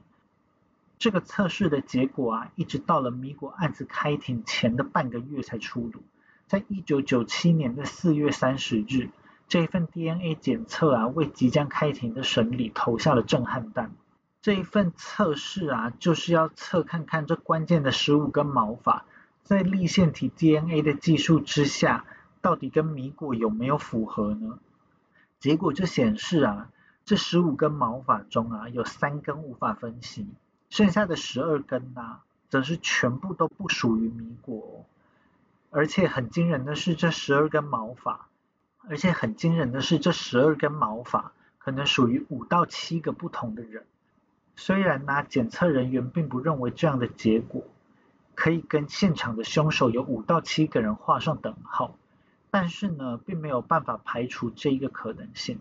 [0.98, 6.02] 这个测试的结果啊，一直到了米果案子开庭前的半个月才出炉。
[6.52, 9.08] 在一九九七年的四月三十日，
[9.48, 13.92] 这一份 DNA 检测啊，为即将开庭的审理投下了震撼弹。
[14.42, 19.06] 这一份测试啊，就是要测看看这关键的十五根毛发，
[19.44, 22.04] 在立腺体 DNA 的技术之下。
[22.42, 24.58] 到底跟米果有没有符合呢？
[25.40, 26.68] 结果就显示啊，
[27.06, 30.26] 这十五根毛发中啊，有三根无法分析，
[30.68, 32.18] 剩下的十二根呢，
[32.50, 34.84] 则是全部都不属于米果。
[35.74, 38.28] 而且很惊人的是，这十二根毛发，
[38.88, 43.86] 而且很惊人的是，这十二根毛发可能属于五到七个不同的人。
[44.54, 47.64] 虽然呢，检测人员并不认为这样的结果
[48.34, 51.96] 可以跟现场的凶手有五到七个人画上等号。
[52.50, 55.58] 但是呢，并没有办法排除这一个可能性。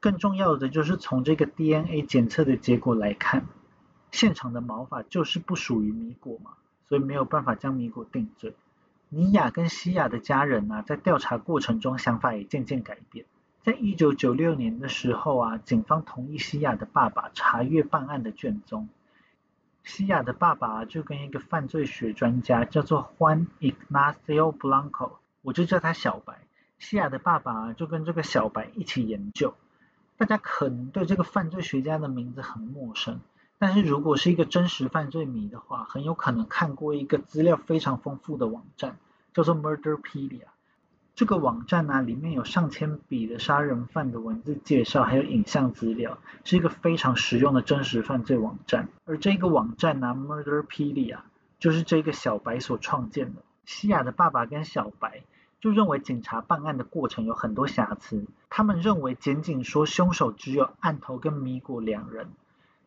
[0.00, 3.44] 更重要的就是从这个 DNA 检测的结果来看，
[4.10, 6.52] 现场的毛发就是不属于米果嘛，
[6.88, 8.54] 所以没有办法将米果定罪。
[9.08, 13.26] 尼亚跟西亚的家人啊，在调查过程中想法也渐渐改变。
[13.62, 18.88] 在一九九六年的时候啊，警方同意西亚的爸爸查阅办案的卷宗。
[19.84, 25.12] 西亚的爸爸就跟一个犯罪学专家叫做 Juan Ignacio Blanco，
[25.42, 26.38] 我就叫他小白。
[26.78, 29.54] 西亚的爸爸就跟这个小白一起研究。
[30.16, 33.20] 大家可能对这个犯罪学家的名字很陌生，
[33.62, 38.96] 但是如果是一个真实犯罪迷的话，很有可能看过一个资料非常丰富的网站，
[39.32, 40.46] 叫做 Murderpedia。
[41.14, 48.88] 这个网站呢，里面有上千笔的杀人犯的文字介绍，还有影像资料，是一个非常实用的真实犯罪网站。
[49.04, 51.18] 而这个网站呢，Murderpedia，
[51.60, 53.42] 就是这个小白所创建的。
[53.64, 55.22] 西亚的爸爸跟小白
[55.60, 62.26] 就认为警察办案的过程有很多瑕疵，他们认为仅仅说凶手只有案头跟米果两人，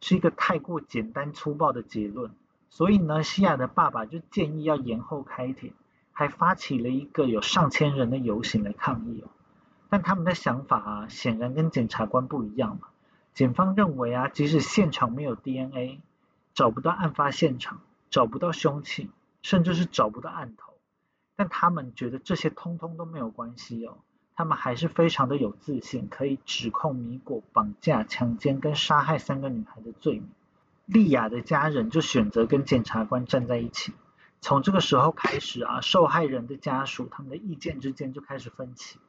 [0.06, 2.30] 是一个太过简单粗暴的结论。
[2.70, 5.74] 所以呢，西亚的爸爸就建议要延后开庭。
[6.18, 9.28] 还发起了一个有上千人的游行来抗议哦，
[9.90, 12.88] 但他们的想法啊，显然跟检察官不一样嘛。
[13.34, 16.00] 检方认为啊，即使现场没有 DNA，
[16.54, 19.10] 找不到案发现场，找不到凶器，
[19.42, 20.72] 甚至是找不到案头，
[21.36, 23.98] 但他们觉得这些通通都没有关系哦。
[24.36, 30.30] 他们还是非常的有自信，可以指控米果绑架、强奸跟杀害三个女孩的罪名。
[30.86, 33.94] 莉亚的家人就选择跟检察官站在一起。
[34.42, 39.00] 从这个时候开始啊，受害人的家属他们的意见之间就开始分歧。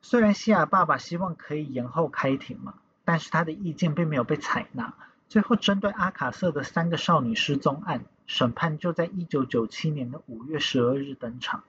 [0.00, 4.94] 虽然西亚爸爸希望可以延后开庭嘛，但是他的意见并没有被采纳。
[5.28, 11.64] 最后，针对阿卡瑟的三个少女失踪案，审判就在一九九七年的五月十二日登场。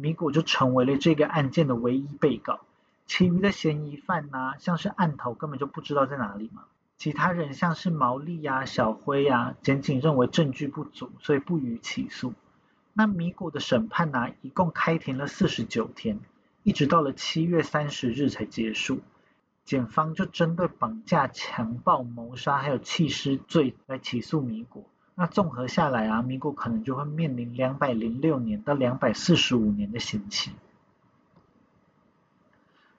[0.00, 2.60] 米果就成为了这个案件的唯一被告，
[3.04, 6.64] 其余的嫌疑犯呢，像是案头根本就不知道在哪里嘛。
[6.96, 12.32] 其他人像是毛利呀、小辉呀，检警认为证据不足，所以不予起诉。
[12.92, 16.20] 那米果的审判呢，一共开庭了四十九天，
[16.62, 19.00] 一直到了七月三十日才结束。
[19.64, 24.84] 检方就针对绑架、强暴、谋杀还有弃尸罪来起诉米果。
[25.20, 30.52] 那综合下来啊，米果可能就会面临两百零六年到两百四十五年的刑期。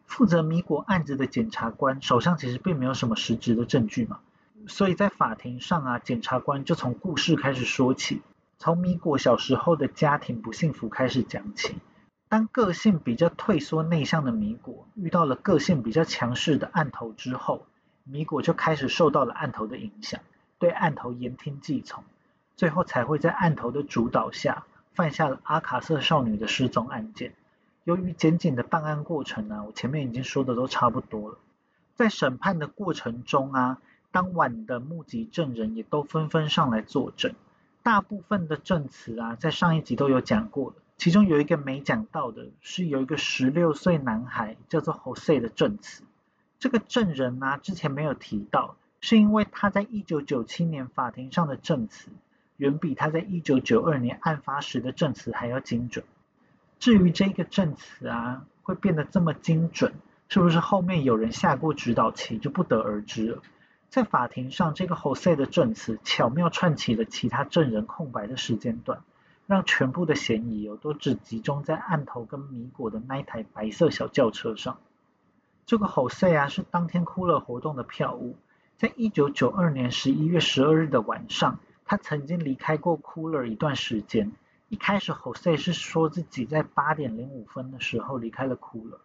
[0.05, 4.19] 负责米果案子的检察官手上其实并没有什么实质的证据嘛，
[4.67, 8.21] 所以在法庭上啊，检察官就从故事开始说起，
[8.57, 11.77] 从米果小时候的家庭不幸福开始讲起。
[12.27, 17.65] 当个性比较退缩内向的米果遇到了个性比较强势的案头之后，
[18.03, 20.19] 米果就开始受到了案头的影响。
[20.59, 22.03] 对案头言听计从，
[22.55, 27.33] 最后才会在案头的主导下犯下了阿卡瑟少女的失踪案件。
[27.85, 31.37] 由于检警的办案过程呢，我前面已经说的都差不多了。
[31.95, 33.77] 在审判的过程中啊，
[34.11, 37.33] 当晚的目击证人也都纷纷上来作证。
[37.81, 40.75] 大部分的证词啊，在上一集都有讲过了。
[40.97, 46.03] 其中有一个没讲到的，是有一个十六岁男孩叫做 Jose 的证词。
[46.59, 48.75] 这个证人呢，之前没有提到。
[49.01, 52.09] 是因为他在一九九七年法庭上的证词，
[52.57, 56.05] 远比他在一九九二年案发时的证词还要精准。
[56.79, 59.93] 至于这个证词啊，会变得这么精准，
[60.27, 63.41] 是不是后面有人下过指导棋，就不得而知了。
[63.89, 69.01] 在法庭上，这个 Jose 的证词巧妙串起了其他证人空白的时间段，
[69.47, 74.77] 让全部的嫌疑哦都只集中在案头跟米果的那一台白色小轿车上。
[75.65, 78.35] 这个 Jose 啊，是当天哭了活动的票务。
[78.79, 84.31] 在一九九二年十一月十二日的晚上，他曾经离开过 Cooler 一段时间。
[84.69, 88.99] 一开始，Jose 是说自己在八点零五分的时候离开了 Cooler。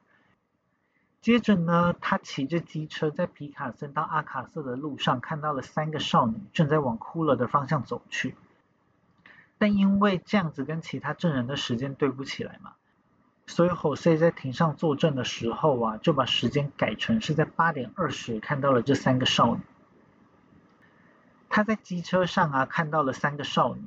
[1.21, 8.37] 接着呢，他骑着机车在皮卡森到阿卡瑟的路上，看到了三个少女正在往 Cooler 的方向走去。
[9.59, 12.75] 但因为这样子跟其他证人的时间对不起来嘛。
[13.47, 19.61] 所以 Jose 在庭上作证的时候啊，就把时间改成是在八点二十看到了这三个少女。
[21.49, 23.83] 他在机车上啊看到了三个少女，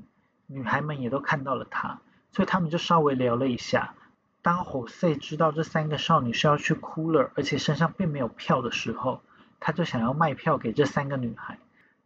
[0.45, 1.99] 女孩们也都看到了他，
[2.31, 3.95] 所以他们就稍微聊了一下。
[4.41, 9.21] 当 Jose 知道这三个少女是要去 Cooler，而且身上并没有票的时候，
[9.59, 11.59] 他就想要卖票给这三个女孩，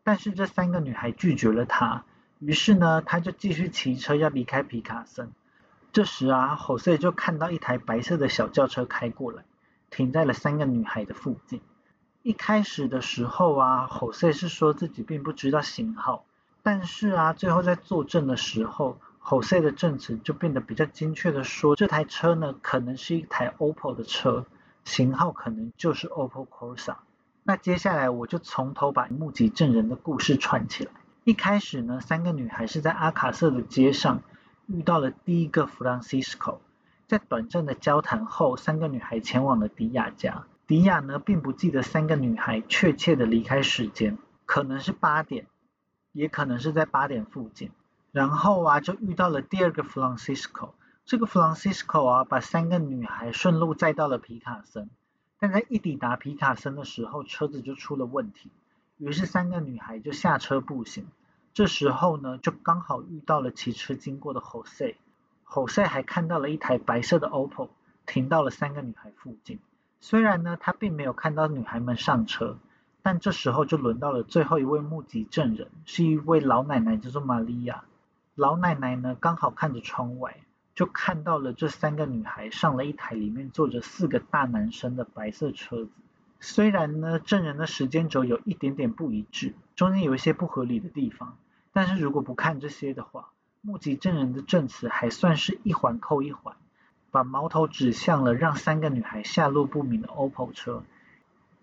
[0.04, 2.06] 但是这三个女孩拒绝了他。
[2.40, 5.32] 于是呢，他就继续骑车要离开皮卡森。
[5.94, 9.44] 这时啊，Jose 就看到一台白色的小轿车开过来，
[9.90, 11.60] 停在了三个女孩的附近。
[12.24, 16.24] 一开始的时候啊，Jose 是说自己并不知道型号，
[16.64, 24.46] 但是啊，最后在作证的时候，Jose 的证词就变得比较精确的说，这台车呢可能是一台 OPPO 的车，
[24.86, 26.96] 型号可能就是 OPPO Corsa。
[27.44, 30.92] 那接下来我就从头把目击证人的故事串起来。
[31.26, 34.22] 一开始呢，三个女孩是在阿卡瑟的街上。
[34.74, 36.60] 遇到了第一个 Francisco，
[37.06, 40.46] 在短暂的交谈后，三个女孩前往了迪亚家。
[40.66, 45.48] 迪亚呢，并不记得三个女孩确切的离开时间，可能是八点，
[46.14, 47.72] 也可能是在八点附近。
[48.14, 50.70] 然后啊，就遇到了第二个 Francisco。
[51.04, 54.90] 这个 Francisco 啊，把三个女孩顺路载到了皮卡森。
[55.38, 58.52] 但在一抵达皮卡森的时候，车子就出了问题，
[58.98, 61.08] 于是三个女孩就下车步行。
[61.54, 67.70] 这时候呢，就刚好遇到了骑车经过的 Jose，Jose 还看到了一台白色的 OPPO
[68.06, 69.60] 停到了三个女孩附近。
[70.00, 72.58] 虽然呢，他并没有看到女孩们上车，
[73.02, 77.84] 但这时候就轮到了最后一位目击证人，是一位老奶奶，叫做玛利亚。
[78.36, 80.38] 老奶奶呢，刚好看着窗外，
[80.74, 85.92] 就看到了这三个女孩上了一台里面坐着四个大男生的白色车子。
[86.40, 91.40] 虽然呢，证人的时间轴有一点点不一致，中间有一些不合理的地方，
[91.74, 93.30] 但是如果不看这些的话，
[93.62, 96.56] 目击证人的证词还算是一环扣一环，
[97.10, 100.84] 把矛头指向了让三个女孩下落不明的 OPPO 车，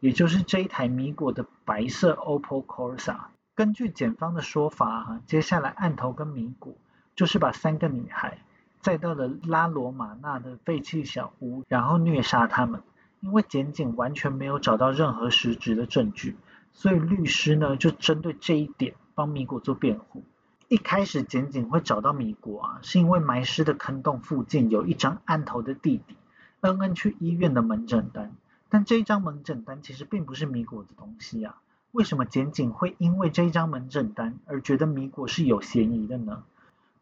[0.01, 3.19] 也就是这一台米果的白色 OPPO Corsa。
[3.55, 6.75] 根据检方的说法，接下来案头跟米果
[7.15, 8.39] 就是把三个女孩
[8.81, 12.83] 载到了拉罗马纳的废弃小屋，然后虐杀他们。
[13.21, 16.37] 因为检警完全没有找到任何实质的证据，
[16.79, 20.23] 所以律师呢就针对这一点帮米果做辩护。
[20.69, 26.15] 一开始检警会找到米果啊，是因为埋尸的坑洞附近有一张案头的弟弟，
[26.61, 28.31] 恩恩去医院的门诊单。
[28.69, 31.57] 但这一张门诊单其实并不是米果的东西啊。
[31.91, 36.45] 为什么检警会因为这一张门诊单而觉得米果是有嫌疑的呢？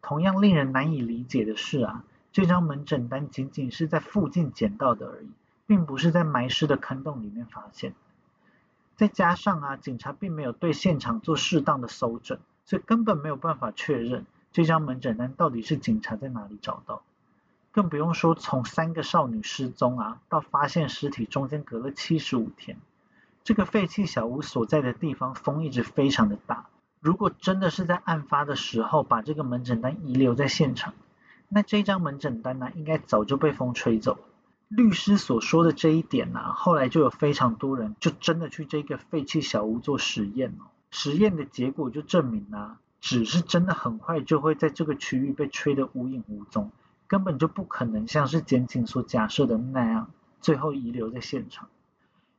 [0.01, 2.03] 同样令人难以理解的是啊，
[2.33, 5.29] 这张门诊单仅仅是在附近捡到的而已。
[5.67, 7.93] 并不是在埋尸的坑洞里面发现，
[8.97, 17.03] 再加上啊，警察并没有对现场做适当的搜证，所以根本没有办法确认这张门诊单到底是警察在哪里找到。
[17.73, 22.79] 更不用说从三个少女失踪啊到发现尸体中间隔了七十五天，
[23.45, 26.67] 这个废弃小屋所在的地方风一直非常的大。
[27.01, 30.95] 如果真的是在案发的时候把这个门诊单遗留在现场，
[31.51, 34.21] 那这张门诊单呢，应该早就被风吹走了。
[34.69, 40.67] 律师所说的这一点呢，后来就有非常多人就真的去这个废弃小屋做实验哦。
[40.91, 46.73] 实验的结果就证明啊，纸是真的很快就会在这个区域被吹得无影无踪，
[47.07, 50.11] 根本就不可能像是检警所假设的那样，
[50.41, 51.69] 最后遗留在现场。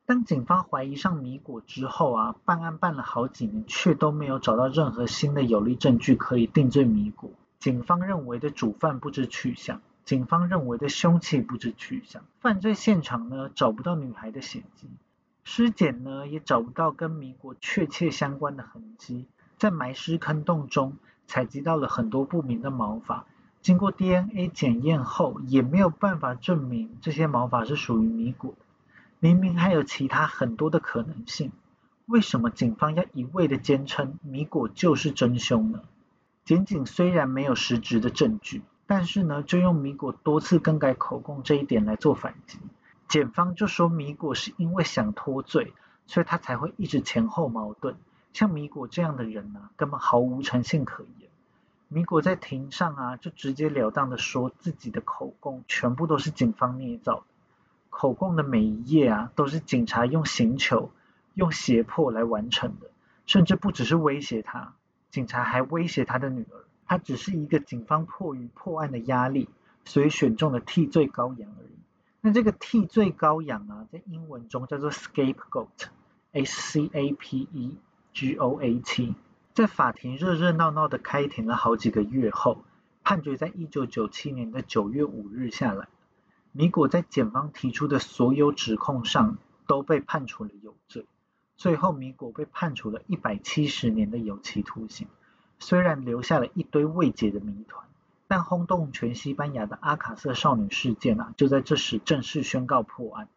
[0.05, 7.29] 当警方怀疑上米果之后啊，办案办了好几年，却都没有找到任何新的有力证据可以定罪米果。
[7.59, 9.81] 警方认为的主犯不知去向。
[10.07, 14.87] 警方认为的凶器不知去向，犯罪现场呢找不到女孩的血迹，
[15.43, 19.25] 尸检呢也找不到跟米果确切相关的痕迹，
[19.57, 20.95] 在埋尸坑洞中
[21.27, 23.25] 采集到了很多不明的毛发，
[23.61, 28.65] 经过 DNA 检验后也没有办法证明这些毛发是属于米果的，
[29.19, 31.51] 明明还有其他很多的可能性，
[32.05, 35.81] 为什么警方要一味的坚称米果就是真凶呢？
[36.45, 38.61] 检警虽然没有实质的证据。
[38.87, 42.57] 但是呢，就用米果多次更改口供这一点来做反击。
[43.07, 45.73] 检方就说米果是因为想脱罪，
[46.07, 47.95] 所以他才会一直前后矛盾。
[48.33, 51.29] 像米果这样的人呢，根本毫无诚信可言。
[51.89, 57.23] 米果在庭上啊，就直截了当的说自己的口供全部都是警方捏造的。
[57.89, 60.91] 口供的每一页啊，都是警察用刑求、
[61.33, 62.89] 用胁迫来完成的，
[63.25, 64.73] 甚至不只是威胁他，
[65.09, 66.65] 警察还威胁他的女儿。
[66.87, 69.49] 他只是一个警方迫于破案的压力，
[69.85, 71.77] 所以选中了替罪羔羊而已。
[72.21, 77.77] 那这个替罪羔羊啊，在英文中叫做 scapegoat，s c a p e
[78.13, 79.13] g o a t。
[79.53, 82.63] 在法庭热热闹闹的开庭了好几个月后，
[83.03, 85.87] 判决在一九九七年的九月五日下来。
[86.51, 91.05] 米果在检方提出的所有指控上都被判处了有罪，
[91.55, 95.07] 最后米果被判处了一百七十年的有期徒刑。
[95.59, 97.85] 虽然留下了一堆未解的谜团，
[98.27, 103.27] 但轰动全西班牙的阿卡瑟少女事件啊，就在这时正式宣告破案。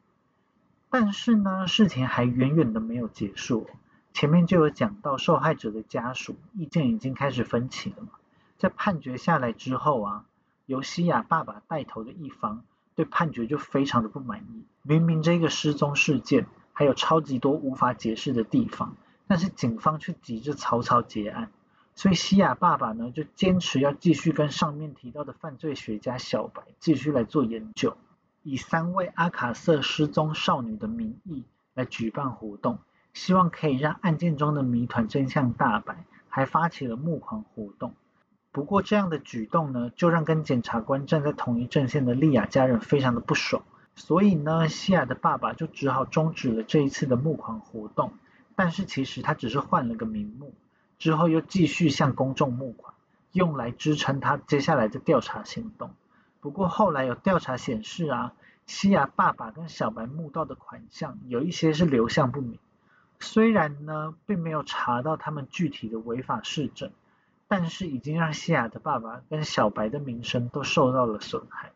[0.90, 3.68] 但是呢，事情还远远的没有结束。
[4.12, 8.08] 前面就有讲到，受害者的家属意见已经开始分歧了嘛。
[8.58, 10.24] 在判决下来之后啊，
[10.66, 12.64] 由西亚爸爸带头的一方
[12.96, 14.64] 对判决就非常的不满意。
[14.82, 18.96] 明明这个失踪事件还有超级多无法解释的地方，
[19.28, 21.52] 但是警方却急着草草结案。
[22.00, 27.94] 所以西亚爸爸呢，就坚持要继续跟上面提到的犯罪学家小白继续来做研究，
[28.42, 31.44] 以三位阿卡瑟失踪少女的名义
[31.74, 32.78] 来举办活动，
[33.12, 37.92] 希望可以让案件中的谜团真相大白，还发起了募款活动。
[38.50, 43.62] 不过这样的举动呢，就让跟检察官站在同一阵线的莉亚家人非常的不爽，
[43.94, 48.14] 所以呢，西亚的爸爸就只好终止了这一次的募款活动。
[48.56, 50.54] 但是其实他只是换了个名目。
[51.00, 52.94] 之后又继续向公众募款，
[53.32, 55.90] 用来支撑他接下来的调查行动。
[56.40, 58.34] 不过后来有调查显示啊，
[58.66, 62.58] 西亚爸爸跟小白募到的款项有一些是流向不明。
[63.18, 66.90] 虽然呢，并没有查到他们具体的违法事证，
[67.48, 71.72] 但是已经让西亚的爸爸跟小白的名声都受到了损害。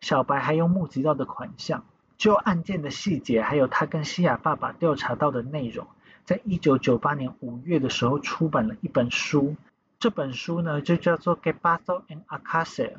[0.00, 1.84] 小白还用募集到的款项，
[2.18, 5.86] 就案件的细节，还有他跟西亚爸爸调查到的内容。
[6.28, 9.56] 在一九九八年五月的时候，出版了一本书。
[9.98, 12.92] 这本书呢，就叫做《g e b a t o and Acacia》，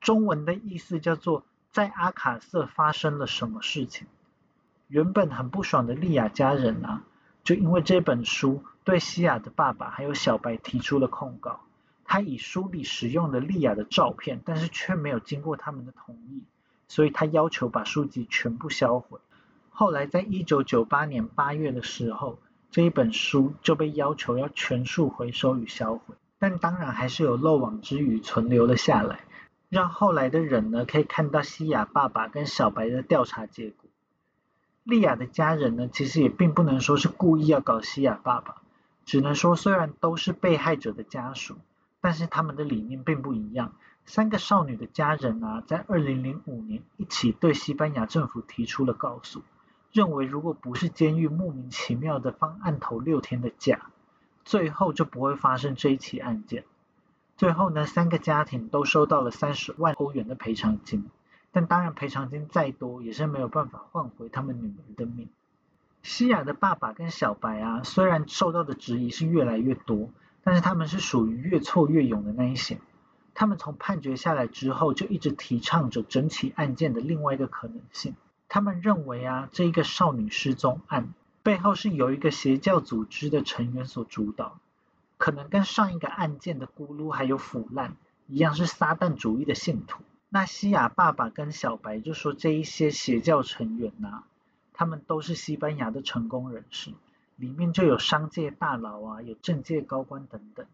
[0.00, 4.06] 中文的意思叫做“在阿卡瑟发生了什么事情”。
[4.86, 7.02] 原本很不爽的利亚家人啊，
[7.42, 11.58] 就因为这本书对西亚的爸爸还有小白提出了控告。
[12.04, 16.44] 他以书里使用的利亚的照片，但是却没有经过他们的同意，
[16.86, 19.18] 所以他要求把书籍全部销毁。
[19.80, 22.38] 后来，在一九九八年八月的时候，
[22.70, 26.16] 这一本书就被要求要全数回收与销毁。
[26.38, 29.20] 但当然还是有漏网之鱼存留了下来。
[29.70, 33.88] 让后来的人呢可以看到西雅爸爸跟小白的调查结果。
[34.84, 38.56] 莉亚的家人呢，其实也并不能说是故意要搞西雅爸爸，
[39.06, 41.56] 只能说虽然都是被害者的家属，
[42.02, 43.72] 但是他们的理念并不一样。
[44.04, 49.40] 三个少女的家人啊，在二零零五年一起对西班牙政府提出了告诉，
[49.92, 53.90] 认为如果不是监狱莫名其妙的放案头六天的假，
[54.44, 56.64] 最后就不会发生这一起案件。
[57.36, 61.10] 最后呢，三个家庭都收到了三十万欧元的赔偿金，
[61.52, 65.28] 但当然赔偿金再多也是没有办法换回他们女儿的命。
[66.02, 70.10] 西亚的爸爸跟小白啊，虽然受到的质疑是越来越多，
[70.44, 72.78] 但是他们是属于越挫越勇的那一型。
[73.34, 78.14] 他们从判决下来之后，就一直提倡着整起案件的另外一个可能性。
[78.52, 84.58] 他们认为啊，这一个少女失踪案背后是由一个邪教组织的成员所主导，
[85.18, 87.94] 可能跟上一个案件的咕噜还有腐烂
[88.26, 90.02] 一样，是撒旦主义的信徒。
[90.28, 94.24] 那西亚爸爸跟小白就说，这一些邪教成员呐，
[94.72, 96.90] 他们都是西班牙的成功人士，
[97.36, 100.66] 里面就有商界大佬啊，有政界高官等等。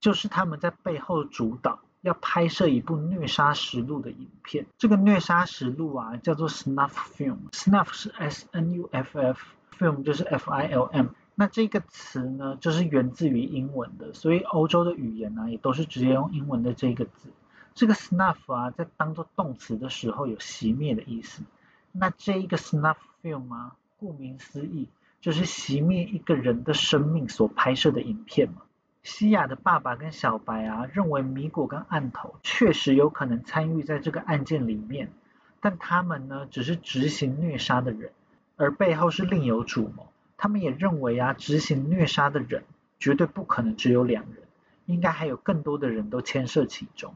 [0.00, 4.66] 就是他们在背后主导，要拍摄一部虐杀实录的影片。
[4.76, 11.06] 这个虐杀实录啊，叫做 snuff film，snuff 是 S N U F F，film 就是 F I L M。
[11.34, 17.30] 那这个词呢，就是源自于英文的，所以欧洲的语言呢，也都是直接用英文的这个字。
[17.74, 21.42] 这个 snuff 啊，在当做动词的时候有熄灭的意思。
[21.90, 24.88] 那这一个 snuff film 啊，顾名思义，
[25.22, 28.60] 就是熄灭一个人的生命所拍摄的影片嘛。
[29.04, 35.12] 西亚的爸爸跟小白啊，认为米果跟案头确实有可能参与在这个案件里面，
[35.60, 38.12] 但他们呢，只是执行虐杀的人，
[38.56, 40.08] 而背后是另有主谋。
[40.38, 42.64] 他们也认为啊，执行虐杀的人
[42.98, 44.38] 绝对不可能只有两人，
[44.86, 47.14] 应该还有更多的人都牵涉其中。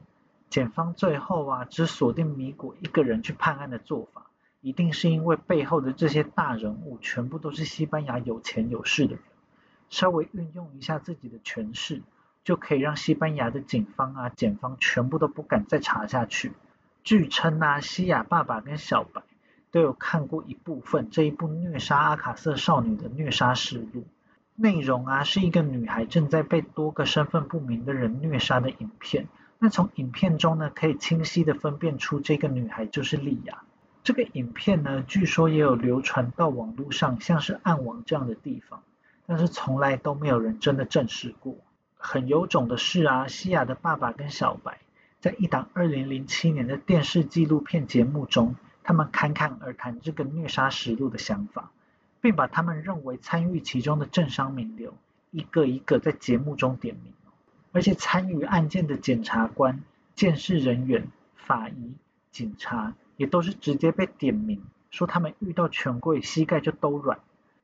[0.51, 4.27] 检方最后啊，只锁定米果一个人去判案的做法，
[4.61, 9.23] 一定是因为背后的这些大人物全部都是西班牙有钱有势的人。
[9.89, 12.01] 稍微运用一下自己的权势，
[12.43, 16.51] 就可以让西班牙的警方啊、检方全部都不敢再查下去。
[17.03, 19.21] 据称啊，西亚爸爸跟小白
[19.71, 24.05] 都有看过一部分这一部虐杀阿卡瑟少女的虐杀实录，
[24.55, 29.27] 内容啊是一个女孩正在被多个身份不明的人虐杀的影片。
[29.57, 33.63] 那从影片中呢，可以清晰的分辨出这个女孩就是莉亚。
[34.03, 38.81] 这个影片呢，据说也有流传到网络上，像是暗网这样的地方。
[39.29, 41.55] 但是从来都没有人真的证实过。
[41.95, 44.79] 很有种的是啊，西亚的爸爸跟小白
[45.19, 51.69] 在一档2007年的电视纪录片节目中，他们侃侃而谈这个虐杀实录的想法，
[52.21, 54.95] 并把他们认为参与其中的政商名流
[55.29, 57.13] 一个一个在节目中点名。
[57.71, 59.83] 而且参与案件的检察官、
[60.15, 61.93] 监视人员、法医、
[62.31, 67.19] 警察也都是直接被点名，说他们遇到权贵膝盖就都软。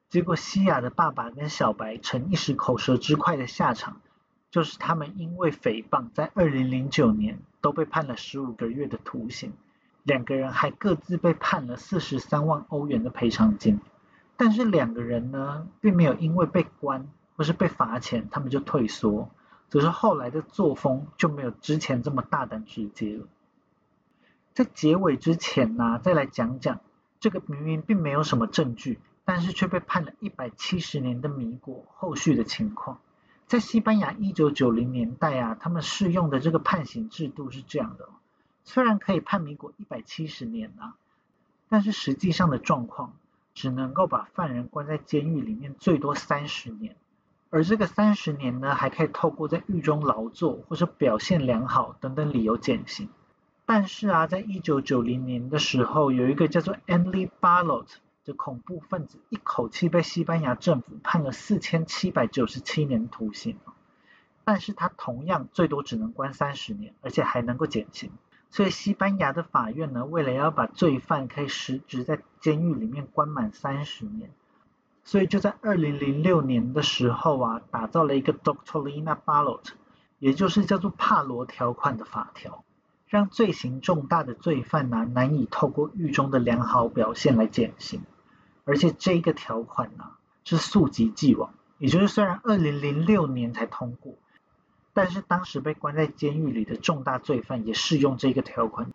[0.10, 4.00] 结果，西亚的爸爸跟小白逞一时口舌之快的下场，
[4.52, 9.52] 就是他们因为诽谤，在二零零九年都被判了十五个月的徒刑，
[10.04, 13.82] 两个人还各自被判了四十三万欧元的赔偿金。
[14.38, 19.30] 但是两个人呢，并没有因为被关或是被罚钱，他们就退缩，
[19.70, 23.26] 只是后来的作风就没有之前这么大胆直接了。
[24.54, 26.80] 在结尾之前呢，再来讲讲
[27.20, 29.00] 这个明明并没有什么证据。
[29.26, 33.00] 但是却被判了一百七十年的米果后续的情况，
[33.48, 38.08] 在西班牙一九九零年代啊，他们适用的这个判刑制度是这样的：
[38.64, 40.94] 虽然可以判米果一百七十年啊，
[41.70, 43.14] 但是实际上的状况
[43.56, 46.96] 只能够把犯人关在监狱里面最多三十年，
[47.50, 53.10] 而这个三十年呢，还可以透过在狱中劳作或者表现良好等等理由减刑。
[53.66, 57.88] 但是啊，在一九九零年的时候，有一个叫做 Emily Barlot。
[58.26, 63.56] 这恐怖分子一口气被西班牙政府判了四千七百九十七年徒刑，
[64.44, 68.10] 但是他同样最多只能关三十年，而且还能够减刑。
[68.50, 74.32] 所以西班牙的法院呢，为了要把罪犯可以实质在监狱里面关满三十年，
[75.04, 79.68] 所以就在二零零六年的时候啊，打造了一个 Doctorina Ballot，
[80.18, 82.64] 也就是叫做帕罗条款的法条。
[83.08, 88.02] 让罪行重大的罪犯呢，难以透过狱中的良好表现来减刑。
[88.66, 90.12] 而且这个条款呢
[90.44, 94.14] 是溯及既往，也就是虽然二零零六年才通过，
[94.94, 98.92] 但是当时被关在监狱里的重大罪犯也适用这个条款。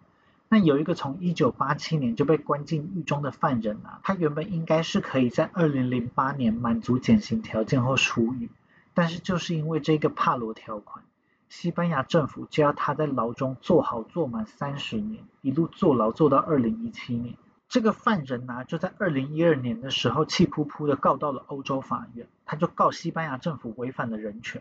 [0.49, 8.51] 那有一个从一九八七年就被关进狱中的犯人啊，他原本应该是可以在二零零八年满足减刑条件后出狱，
[8.93, 11.05] 但是就是因为这个帕罗条款，
[11.49, 17.37] 西班牙政府就要他在牢中坐好坐满三十年，一路坐牢坐到二零一七年。
[17.71, 24.61] 这个犯人呢，就在二零一二年的时候气扑扑的告到了欧洲法院，他就告西班牙政府违反了人权。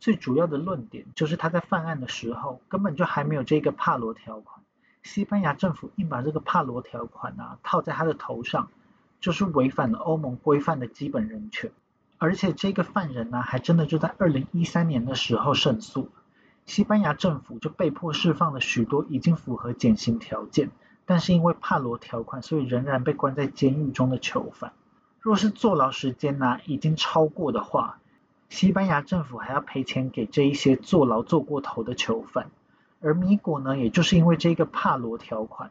[0.00, 4.62] 最主要的论点就是他在犯案的时候根本就还没有这个帕罗条款，
[5.02, 8.70] 西班牙政府硬把这个帕罗条款啊套在他的头上，
[9.20, 11.70] 就是违反了欧盟规范的基本人权。
[12.16, 16.08] 而且这个犯人呢，还真的就在二零一三年的时候胜诉。
[16.64, 20.70] 西班牙政府就被迫释放了许多已经符合减刑条件，
[21.06, 24.72] 但是因为帕罗条款，所以仍然被关在监狱中的囚犯。
[25.20, 28.00] 若是坐牢时间呢已经超过的话，
[28.48, 32.50] 西班牙政府还要赔钱给这一些坐牢坐过头的囚犯。
[33.00, 35.70] 而米果呢，也就是因为这个帕罗条款，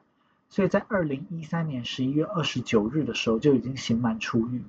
[0.49, 4.65] 所以在二零一三年十一月二十九日的时候就已经刑满出狱了。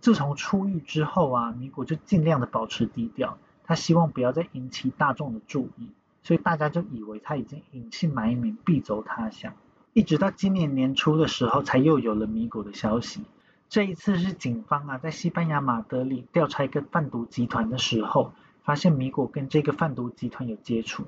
[0.00, 3.38] 自从出狱之后啊，米果就尽量的保持低调。
[3.64, 5.88] 他希望不要再引起大众的注意，
[6.22, 9.54] 所以大家就以为他已经隐姓埋名，避走他乡。
[9.96, 13.22] 一直到今年年初的时候，才又有了米果的消息。
[13.70, 21.06] 这一次是警方啊，在西班牙马德里调查一个贩毒集团的时候，发现米果跟这个贩毒集团有接触。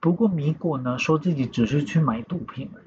[0.00, 2.84] 不过米果呢，说自己只是去买毒品而已。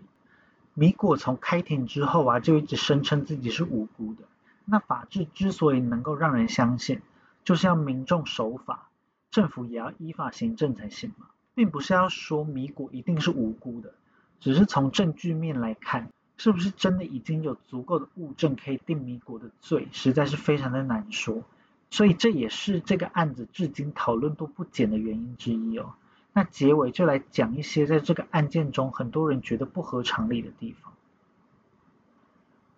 [0.75, 4.25] 米果从开庭之后啊，就一直声称自己是无辜的。
[4.65, 7.01] 那法治之所以能够让人相信，
[7.43, 8.87] 就是要民众守法。
[9.31, 11.25] 政府也要依法行政才行嘛，
[11.55, 13.95] 并不是要说米果一定是无辜的，
[14.43, 21.43] 只是从证据面来看，是不是真的已经有足够的物证可以定米果的罪，实在是非常的难说。
[21.89, 25.93] 所以这也是这个案子至今讨论度不减的原因之一哦。
[26.33, 30.91] 那结尾就来讲一些在这个案件中很多人觉得不合常理的地方。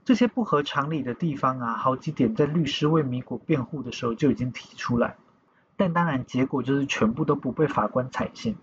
[0.04, 5.16] 这些不合常理的地方啊，好几点在律师为米果辩护的时候就已经提出来。
[5.76, 8.56] 但当然，结果就是全部都不被法官采信。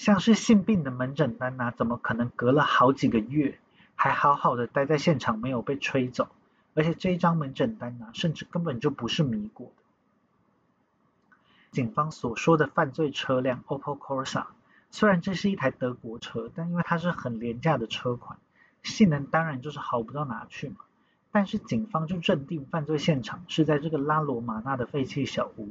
[0.00, 3.58] 像是性病的门诊单呐，怎么可能隔了好几个月
[3.94, 6.30] 还好好的待在现场没有被吹走？
[6.72, 9.82] 而且这一张门诊单呐，甚至根本就不是米果的。
[11.70, 14.46] 警方所说的犯罪车辆 Opel Corsa，
[14.90, 18.38] 虽然这是一台德国车，但因为它是很廉价的车款，
[18.82, 20.76] 性能当然就是好不到哪去嘛。
[21.30, 25.68] 但是警方就认定犯罪现场是在这个拉罗马纳的废弃小屋。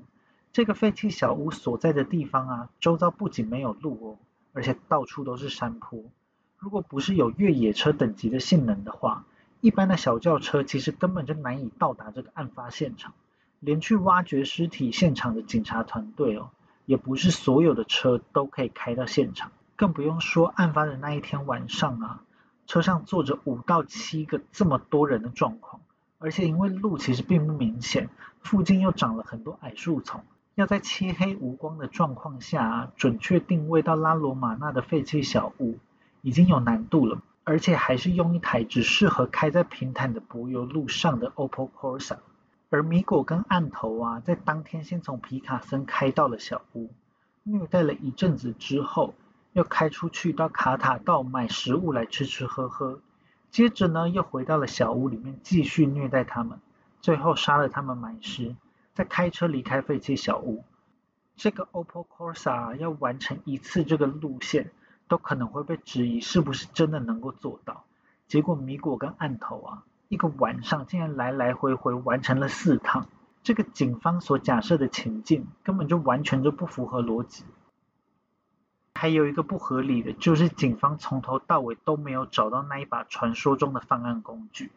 [0.51, 4.17] 这个废弃小屋所在的地方啊，周遭不仅没有路哦，
[4.53, 6.03] 而且到处都是山坡。
[6.57, 9.25] 如果不是有越野车等级的性能的话，
[9.61, 13.13] 一般的小轿车其实根本就难以到达这个案发现场。
[13.59, 16.49] 连去挖掘尸体现场的警察团队哦，
[16.85, 19.51] 也不是所有的车都可以开到现场。
[19.75, 22.23] 更不用说案发的那一天晚上啊，
[22.65, 25.81] 车上坐着五到七个这么多人的状况，
[26.17, 28.09] 而且因为路其实并不明显，
[28.41, 30.23] 附近又长了很多矮树丛。
[30.59, 35.77] 要在漆黑无光的状况下准确定位到拉罗马纳的废弃小屋，
[36.21, 42.17] 已经有难度了，而且还是用一台只适合开在平坦的柏油路上的 Opel Corsa。
[42.69, 46.89] 而米果跟案头啊，在当天先从皮卡森开到了小屋，
[47.43, 49.13] 虐待了一阵子之后，
[49.53, 52.99] 又开出去到卡塔道买食物来吃吃喝喝，
[53.49, 56.59] 接着呢又回到了小屋里面继续虐待他们，
[56.99, 58.53] 最后杀了他们埋尸。
[58.99, 60.65] 再开车离开废弃小屋，
[61.37, 64.71] 这个 Opel Corsa 要完成一次这个路线，
[65.07, 67.85] 都可能会被质疑是不是真的能够做到。
[68.27, 73.07] 结果米果跟案头啊，一个晚上竟然来来回回完成了四趟，
[73.41, 77.45] 这个警方所假设的情境根本就完全就不符合逻辑。
[78.95, 84.73] 还有一个不合理的就是警方从头到尾都没有找到那一把传说中的犯案工具，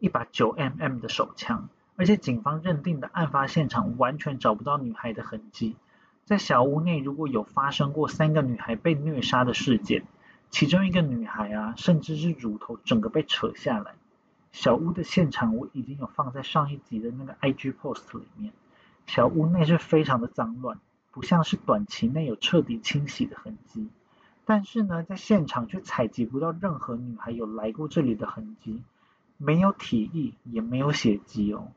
[0.00, 1.70] 一把 9mm 的手枪。
[1.96, 5.76] 而且警方认定的案发现场完全找不到女孩的痕迹，
[6.24, 10.04] 在小屋内如果有发生过三个女孩被虐杀的事件，
[10.50, 13.94] 其中一个女孩啊，甚至是乳头整个被扯下来。
[14.50, 18.52] 小屋的现场我已经有放在上一集的那个 IG post 里面，
[19.06, 20.78] 小屋内是非常的脏乱，
[21.10, 23.88] 不像是短期内有彻底清洗的痕迹。
[24.44, 28.82] 但是呢，在现场却采集不到任何女孩有来过这里的痕迹，
[29.38, 31.68] 没有体液，也没有血迹哦。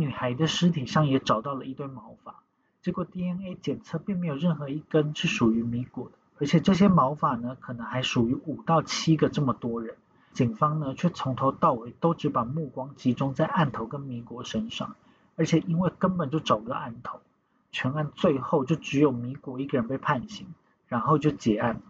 [0.00, 2.42] 女孩的尸体上也找到了一堆毛发，
[2.82, 9.94] 结果 DNA 检测并没有任何一根是属于米果的，而且这些毛发呢，可能还属于五到七个这么多人。
[10.32, 14.96] 警方呢，却从头到尾都只把目光集中在案头跟米果身上，
[15.36, 17.20] 而且因为根本就找不到案头，
[17.70, 20.48] 全案最后就只有米果一个人被判刑，
[20.88, 21.80] 然后就结案。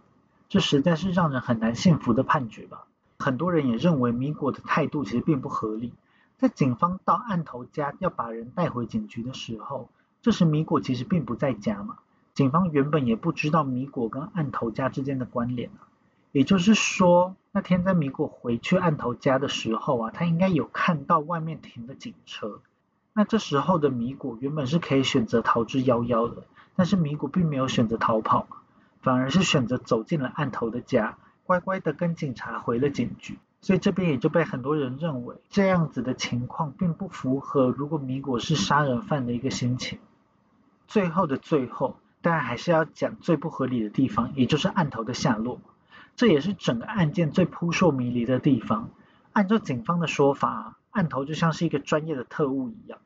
[0.47, 2.85] 这实在是让人很难信服的判决吧？
[3.17, 5.91] 很多人也认为米果的态度其实并不合理。
[6.37, 9.89] 在警方到案头家要把人带回警局的时候，
[10.21, 11.97] 这时米果其实并不在家嘛。
[12.33, 15.69] 警方原本也不知道米果跟案头家之间的关联
[16.33, 22.59] 也就是说，那天在米果回去案头家的时候啊，他应该有看到外面停的警车。
[23.13, 26.43] 那这时候的米果原本是可以选择逃之夭夭的，
[26.75, 28.47] 但是米果并没有选择逃跑，
[29.01, 33.39] 反而是选择走进了案头的家，乖乖的跟警察回了警局。
[33.65, 39.97] 所以这边也就被很多人认为，这样子的情况并不符合如果米果是杀人犯的一个心情。
[40.87, 45.59] 最后的最后，当然还是要讲最不合理的地方，也就是案头的下落。
[46.15, 48.91] 这也是整个案件最扑朔迷离的地方。
[49.33, 52.99] 按照警方的说法，案头就像是一个专业的特务一样，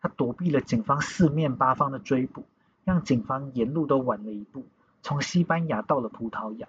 [0.00, 2.46] 他躲避了警方四面八方的追捕，
[2.82, 4.66] 让警方沿路都晚了一步，
[5.02, 6.66] 从西班牙到了葡萄牙，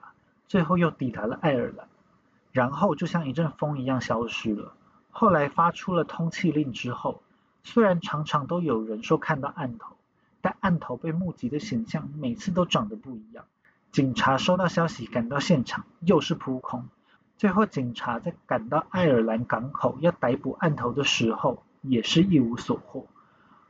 [0.47, 1.87] 最后又抵达了爱尔兰，
[2.51, 4.73] 然后就像一阵风一样消失了。
[5.09, 7.21] 后来发出了通缉令之后，
[7.63, 9.95] 虽然常常都有人说看到案头，
[10.41, 13.45] 但案头被目击的形象每次都长得不一样。
[13.91, 16.87] 警察收到消息赶到现场，又是扑空。
[17.37, 23.07] 最后，警察在赶到爱尔兰港口要逮捕案头的时候，也是一无所获。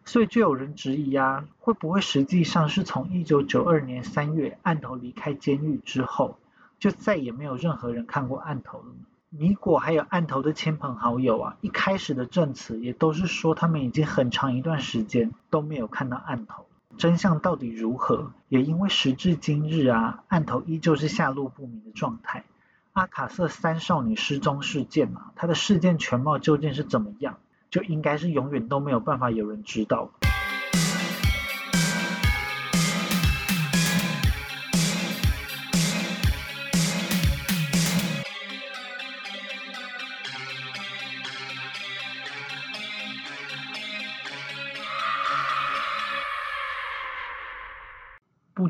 [0.04, 6.38] 所以就有人质疑啊，会不会实际上是从一九九二年三月案头离开监狱之后，
[6.82, 8.86] 就再也没有任何人看过案头了？
[9.30, 16.66] 米果还有案头的亲朋好友啊，一开始的证词也都是说他们已经很长一段时间都没有看到案头。
[16.98, 18.32] 真相到底如何？
[18.50, 22.46] 也因为时至今日啊，案头依旧是下落不明的状态。
[22.94, 27.38] 阿卡瑟三少女失踪事件啊，它的事件全貌究竟是怎么样，
[27.70, 30.10] 就应该是永远都没有办法有人知道。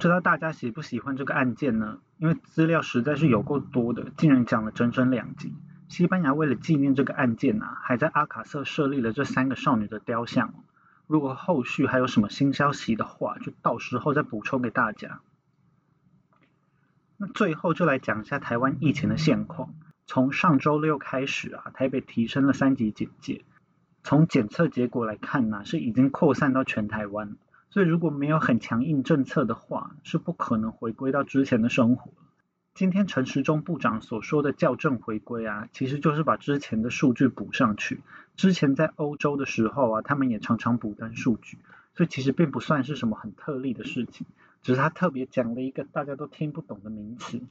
[0.01, 1.99] 不知道大家喜不喜欢这个案件呢？
[2.17, 5.53] 因为资料实在是有够多的，竟然讲了整整两集。
[5.89, 10.55] 西班牙为了纪念这个案件啊，还在阿卡瑟设立了这三个少女的雕像。
[11.05, 15.21] 如果后续还有什么新消息的话，就到时候再补充给大家。
[17.17, 19.75] 那最后就来讲一下台湾疫情的现况。
[20.07, 23.45] 从上周六开始啊，台北提升了三级警戒。
[24.01, 27.37] 从检测结果来看呢，是已经扩散到全台湾。
[27.71, 32.11] 所以如果没有很强硬政策的话，是不可能回归到之前的生活。
[32.73, 38.01] 今天陈时中部长所说的校正回归啊，其实就是把之前的数据补上去。
[38.35, 41.59] 之前在欧洲的时候啊，他们也常常补登数据，
[41.95, 44.27] 所以其实并不算是什么很特例的事情。
[44.61, 47.41] 只是他特别讲了一个大家都听不懂的名词，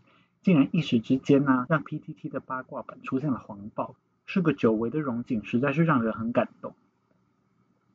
[0.42, 3.94] 竟然一时之间呢，让 PTT 的八卦版出现了黄暴，
[4.26, 6.74] 是个久违的荣景，实在是让人很感动。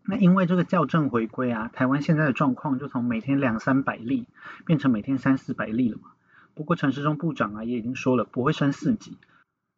[0.08, 4.28] 那因为这个校正回归啊，台湾现在的状况就从每天两三百例
[4.66, 6.12] 变成每天三四百例了嘛。
[6.54, 9.18] 不过陈时中部长啊也已经说了不会升四级，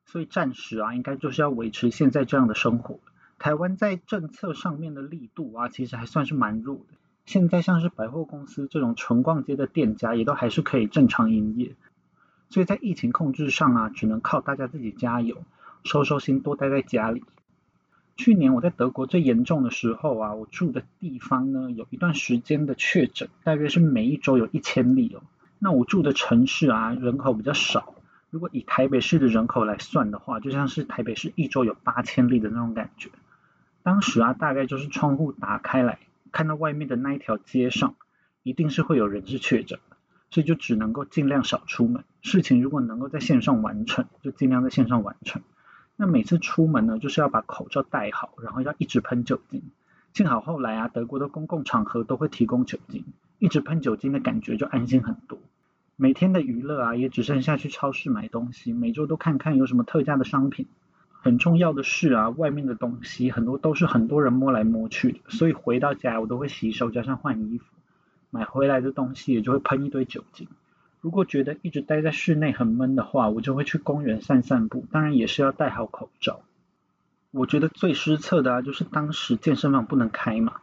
[0.05, 2.99] 所以暂时啊应该就是要维持现在这样的生活。
[3.39, 6.97] 台湾在政策上面的力度啊其实还算是蛮弱的。
[7.25, 11.75] 现在像是百货公司这种纯逛街的店家也都还是可以正常营业，
[12.49, 15.43] 所以在疫情控制上啊只能靠大家自己加油，
[15.83, 17.23] 收收心，多待在家里。
[18.17, 25.21] 去年我在德国最严重的时候啊，我住的地方呢有一段时间的确诊，大约是每一周有一千例哦。
[25.59, 27.93] 那我住的城市啊人口比较少，
[28.31, 33.09] 如果以台北市的人口来算的话，就像是台北市一周有八千例的那种感觉。
[33.83, 35.99] 当时啊大概就是窗户打开来
[36.31, 37.95] 看到外面的那一条街上，
[38.41, 39.79] 一定是会有人是确诊，
[40.31, 42.03] 所以就只能够尽量少出门。
[42.21, 45.43] 事情如果能够在线上完成，就尽量在线上完成。
[45.99, 49.63] 那每次出门呢，就是要把口罩戴好，然后要一直喷酒精。
[50.13, 53.03] 幸好后来啊，德国的公共场合都会提供酒精，
[53.39, 55.39] 一直喷酒精的感觉就安心很多。
[55.95, 60.67] 每天的娱乐啊，也只剩下去超市买东西，每周都看看有什么特价的商品。
[61.09, 67.65] 很重要的是啊，外面的东西很多都是很多人摸来摸去的，所以回到家我都会洗手加上换衣服。
[68.29, 70.47] 买回来的东西也就会喷一堆酒精。
[71.07, 76.41] 如果觉得一直待在室内很闷的话，我就会去公园散散步，当然也是要戴好口罩。
[77.31, 80.55] 我觉得最失策的啊，就是当时健身房不能开嘛，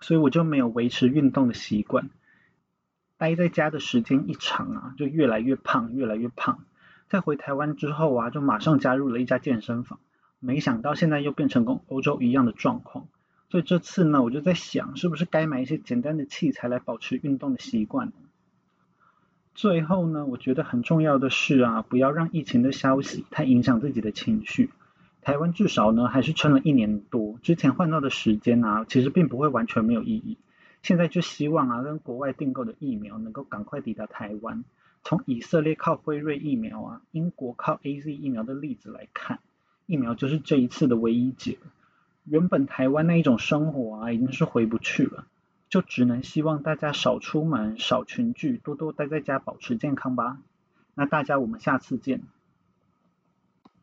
[0.00, 2.08] 所以我就没有维持运动的习惯。
[3.18, 6.64] 待在家的时间一长啊，就越来越胖，越来越胖。
[7.10, 10.00] 在回台湾之后啊，就马上加入了一家健身房，
[10.40, 13.06] 没想到现在又变成跟欧洲一样的状况。
[13.50, 18.14] 所以这次呢，我就在想，是不是该买一些简单的器材来保持运动的习惯。
[19.54, 24.70] 最后呢，我觉得很重要的是啊，不要让疫情的消息太影响自己的情绪。
[25.22, 30.36] 台湾至少呢还是撑了一年多，之前换到的时间啊，其实并不会完全没有意义。
[30.82, 34.64] 现在就希望啊，跟国外订购的疫苗能够赶快抵达台湾。
[35.04, 39.38] 从以色列靠辉瑞疫苗啊，英国靠 A Z 疫苗的例子来看，
[39.86, 41.58] 疫苗就是这一次的唯一解。
[42.24, 45.26] 原本台湾那一种生活啊，已经是回不去了，
[45.74, 50.38] 就只能希望大家少出门、少群聚，多多待在家，保持健康吧。
[50.94, 52.22] 那大家我们下次见。